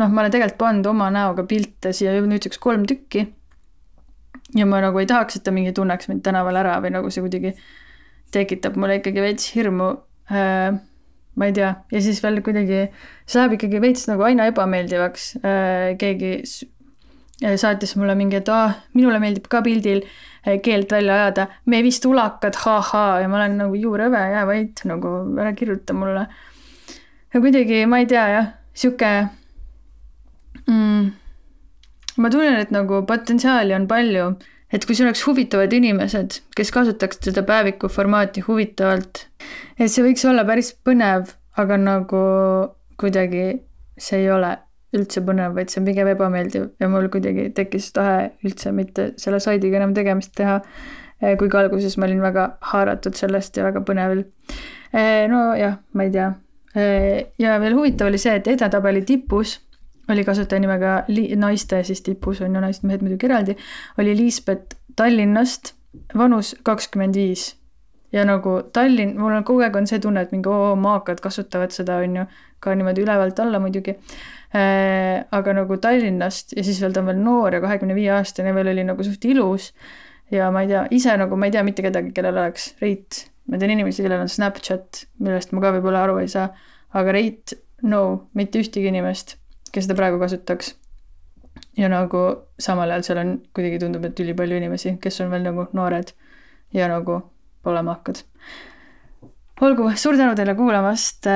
noh, 0.00 0.10
ma 0.10 0.24
olen 0.24 0.34
tegelikult 0.34 0.60
pannud 0.60 0.90
oma 0.90 1.10
näoga 1.14 1.46
pilte 1.48 1.94
siia 1.94 2.16
nüüdseks 2.18 2.58
kolm 2.62 2.86
tükki. 2.90 3.28
ja 4.58 4.66
ma 4.66 4.82
nagu 4.82 4.98
ei 4.98 5.06
tahaks, 5.10 5.38
et 5.38 5.46
ta 5.46 5.54
mingi 5.54 5.72
tunneks 5.76 6.10
mind 6.10 6.24
tänaval 6.26 6.58
ära 6.64 6.80
või 6.82 6.94
nagu 6.96 7.14
see 7.14 7.22
kuidagi 7.24 7.54
tekitab 8.34 8.76
mulle 8.80 8.98
ikkagi 9.00 9.24
veits 9.24 9.54
hirmu 9.54 9.94
äh,. 10.30 10.76
ma 11.34 11.48
ei 11.50 11.54
tea, 11.56 11.72
ja 11.90 12.00
siis 12.02 12.20
veel 12.22 12.38
kuidagi, 12.46 12.84
see 13.26 13.40
läheb 13.40 13.56
ikkagi 13.56 13.80
veits 13.82 14.06
nagu 14.10 14.26
aina 14.26 14.46
ebameeldivaks 14.52 15.32
äh,. 15.40 15.96
keegi 16.00 16.36
saatis 17.60 17.96
mulle 17.98 18.14
mingi, 18.18 18.38
et 18.38 18.48
aa, 18.52 18.70
minule 18.94 19.18
meeldib 19.22 19.48
ka 19.50 19.60
pildil 19.64 20.04
äh, 20.04 20.60
keelt 20.62 20.92
välja 20.92 21.14
ajada, 21.14 21.46
me 21.66 21.82
vist 21.82 22.04
ulakad 22.06 22.56
ha,, 22.64 22.78
ha-ha, 22.80 23.20
ja 23.22 23.28
ma 23.28 23.40
olen 23.40 23.58
nagu 23.62 23.78
juurõve, 23.78 24.20
jää 24.34 24.44
vait, 24.48 24.84
nagu 24.88 25.14
ära 25.40 25.52
kirjuta 25.56 25.96
mulle. 25.96 26.26
ja 27.34 27.40
kuidagi, 27.40 27.84
ma 27.90 28.00
ei 28.02 28.08
tea 28.10 28.24
jah, 28.30 28.50
sihuke 28.74 29.12
mm, 30.68 31.12
ma 32.16 32.30
tunnen, 32.30 32.60
et 32.60 32.74
nagu 32.74 33.02
potentsiaali 33.08 33.74
on 33.76 33.88
palju 33.90 34.34
et 34.72 34.84
kui 34.86 34.96
sul 34.96 35.08
oleks 35.08 35.24
huvitavad 35.26 35.72
inimesed, 35.76 36.40
kes 36.56 36.72
kasutaks 36.74 37.20
seda 37.26 37.44
päeviku 37.46 37.90
formaati 37.92 38.44
huvitavalt, 38.46 39.26
et 39.78 39.90
see 39.90 40.04
võiks 40.06 40.24
olla 40.28 40.46
päris 40.48 40.72
põnev, 40.86 41.34
aga 41.60 41.78
nagu 41.80 42.22
kuidagi 43.00 43.46
see 44.00 44.24
ei 44.24 44.30
ole 44.34 44.54
üldse 44.94 45.22
põnev, 45.26 45.54
vaid 45.56 45.72
see 45.72 45.80
on 45.82 45.88
pigem 45.88 46.10
ebameeldiv 46.12 46.68
ja 46.80 46.88
mul 46.90 47.08
kuidagi 47.12 47.48
tekkis 47.56 47.90
tahe 47.96 48.28
üldse 48.46 48.70
mitte 48.74 49.10
selle 49.20 49.40
saidiga 49.42 49.80
enam 49.80 49.94
tegemist 49.96 50.34
teha. 50.38 50.60
kuigi 51.38 51.56
alguses 51.56 51.96
ma 51.96 52.06
olin 52.08 52.20
väga 52.20 52.44
haaratud 52.72 53.14
sellest 53.16 53.56
ja 53.56 53.64
väga 53.64 53.82
põnevil. 53.86 54.24
nojah, 55.30 55.78
ma 55.92 56.06
ei 56.06 56.10
tea. 56.14 56.32
ja 57.38 57.58
veel 57.60 57.74
huvitav 57.74 58.10
oli 58.10 58.18
see, 58.18 58.34
et 58.38 58.50
edetabeli 58.54 59.02
tipus 59.02 59.58
oli 60.08 60.24
kasutaja 60.24 60.60
nimega 60.60 60.94
li-, 61.08 61.32
naiste 61.36 61.82
siis 61.84 62.02
tipus 62.04 62.40
on 62.44 62.54
ju, 62.54 62.62
naised-mehed 62.62 63.04
muidugi 63.04 63.28
eraldi, 63.28 63.56
oli 63.98 64.16
Liisbet 64.16 64.76
Tallinnast, 64.96 65.74
vanus 66.18 66.54
kakskümmend 66.62 67.14
viis. 67.14 67.54
ja 68.12 68.22
nagu 68.24 68.60
Tallinn, 68.72 69.16
mul 69.18 69.32
on 69.34 69.44
kogu 69.44 69.64
aeg 69.66 69.76
on 69.76 69.88
see 69.90 69.98
tunne, 69.98 70.22
et 70.22 70.30
mingi 70.30 70.48
oo, 70.50 70.74
maakad 70.78 71.18
kasutavad 71.22 71.74
seda, 71.74 71.98
on 72.04 72.20
ju, 72.20 72.26
ka 72.62 72.74
niimoodi 72.74 73.02
ülevalt 73.02 73.40
alla 73.42 73.58
muidugi 73.60 73.96
äh,. 74.54 75.24
aga 75.30 75.54
nagu 75.60 75.76
Tallinnast 75.82 76.54
ja 76.56 76.64
siis 76.64 76.80
veel 76.82 76.94
ta 76.94 77.02
on 77.02 77.10
veel 77.10 77.20
noor 77.20 77.58
ja 77.58 77.60
kahekümne 77.64 77.96
viie 77.96 78.12
aastane 78.14 78.54
veel 78.54 78.70
oli 78.72 78.86
nagu 78.86 79.04
suht 79.04 79.24
ilus. 79.24 79.72
ja 80.30 80.50
ma 80.50 80.62
ei 80.62 80.70
tea, 80.70 80.86
ise 80.90 81.16
nagu 81.20 81.36
ma 81.36 81.50
ei 81.50 81.56
tea 81.56 81.64
mitte 81.66 81.82
kedagi, 81.82 82.12
kellel 82.14 82.38
oleks 82.38 82.74
reit. 82.82 83.26
ma 83.50 83.58
tean 83.58 83.74
inimesi, 83.74 84.02
kellel 84.02 84.24
on 84.24 84.30
Snapchat, 84.30 85.06
millest 85.18 85.52
ma 85.52 85.64
ka 85.64 85.74
võib-olla 85.74 86.06
aru 86.06 86.20
ei 86.22 86.30
saa, 86.32 86.48
aga 86.94 87.12
reit, 87.12 87.58
no, 87.82 88.30
mitte 88.34 88.62
ühtegi 88.62 88.88
inimest, 88.88 89.36
kes 89.74 89.88
seda 89.88 89.98
praegu 89.98 90.22
kasutaks 90.22 90.76
ja 91.78 91.88
nagu 91.90 92.22
samal 92.60 92.90
ajal 92.90 93.06
seal 93.06 93.20
on 93.22 93.32
kuidagi 93.54 93.80
tundub, 93.82 94.04
et 94.06 94.20
ülipalju 94.20 94.58
inimesi, 94.58 94.96
kes 95.02 95.20
on 95.24 95.32
veel 95.34 95.46
nagu 95.46 95.66
noored 95.74 96.14
ja 96.74 96.88
nagu 96.90 97.20
pole 97.64 97.82
maakad. 97.82 98.22
olgu, 99.60 99.90
suur 99.96 100.16
tänu 100.16 100.34
teile 100.36 100.54
kuulamast. 100.54 101.26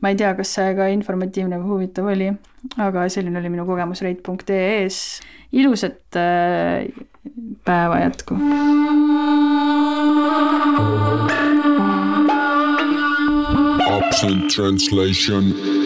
ma 0.00 0.08
ei 0.12 0.16
tea, 0.16 0.34
kas 0.36 0.54
see 0.56 0.74
ka 0.76 0.88
informatiivne 0.92 1.58
või 1.60 1.70
huvitav 1.72 2.10
oli, 2.12 2.28
aga 2.76 3.08
selline 3.08 3.40
oli 3.40 3.52
minu 3.52 3.66
kogemus 3.66 4.02
reit.ee-s. 4.04 5.20
ilusat 5.52 6.16
äh, 6.20 6.88
päeva 7.64 8.00
jätku. 8.04 8.38
Absent 13.94 14.48
translation. 14.54 15.83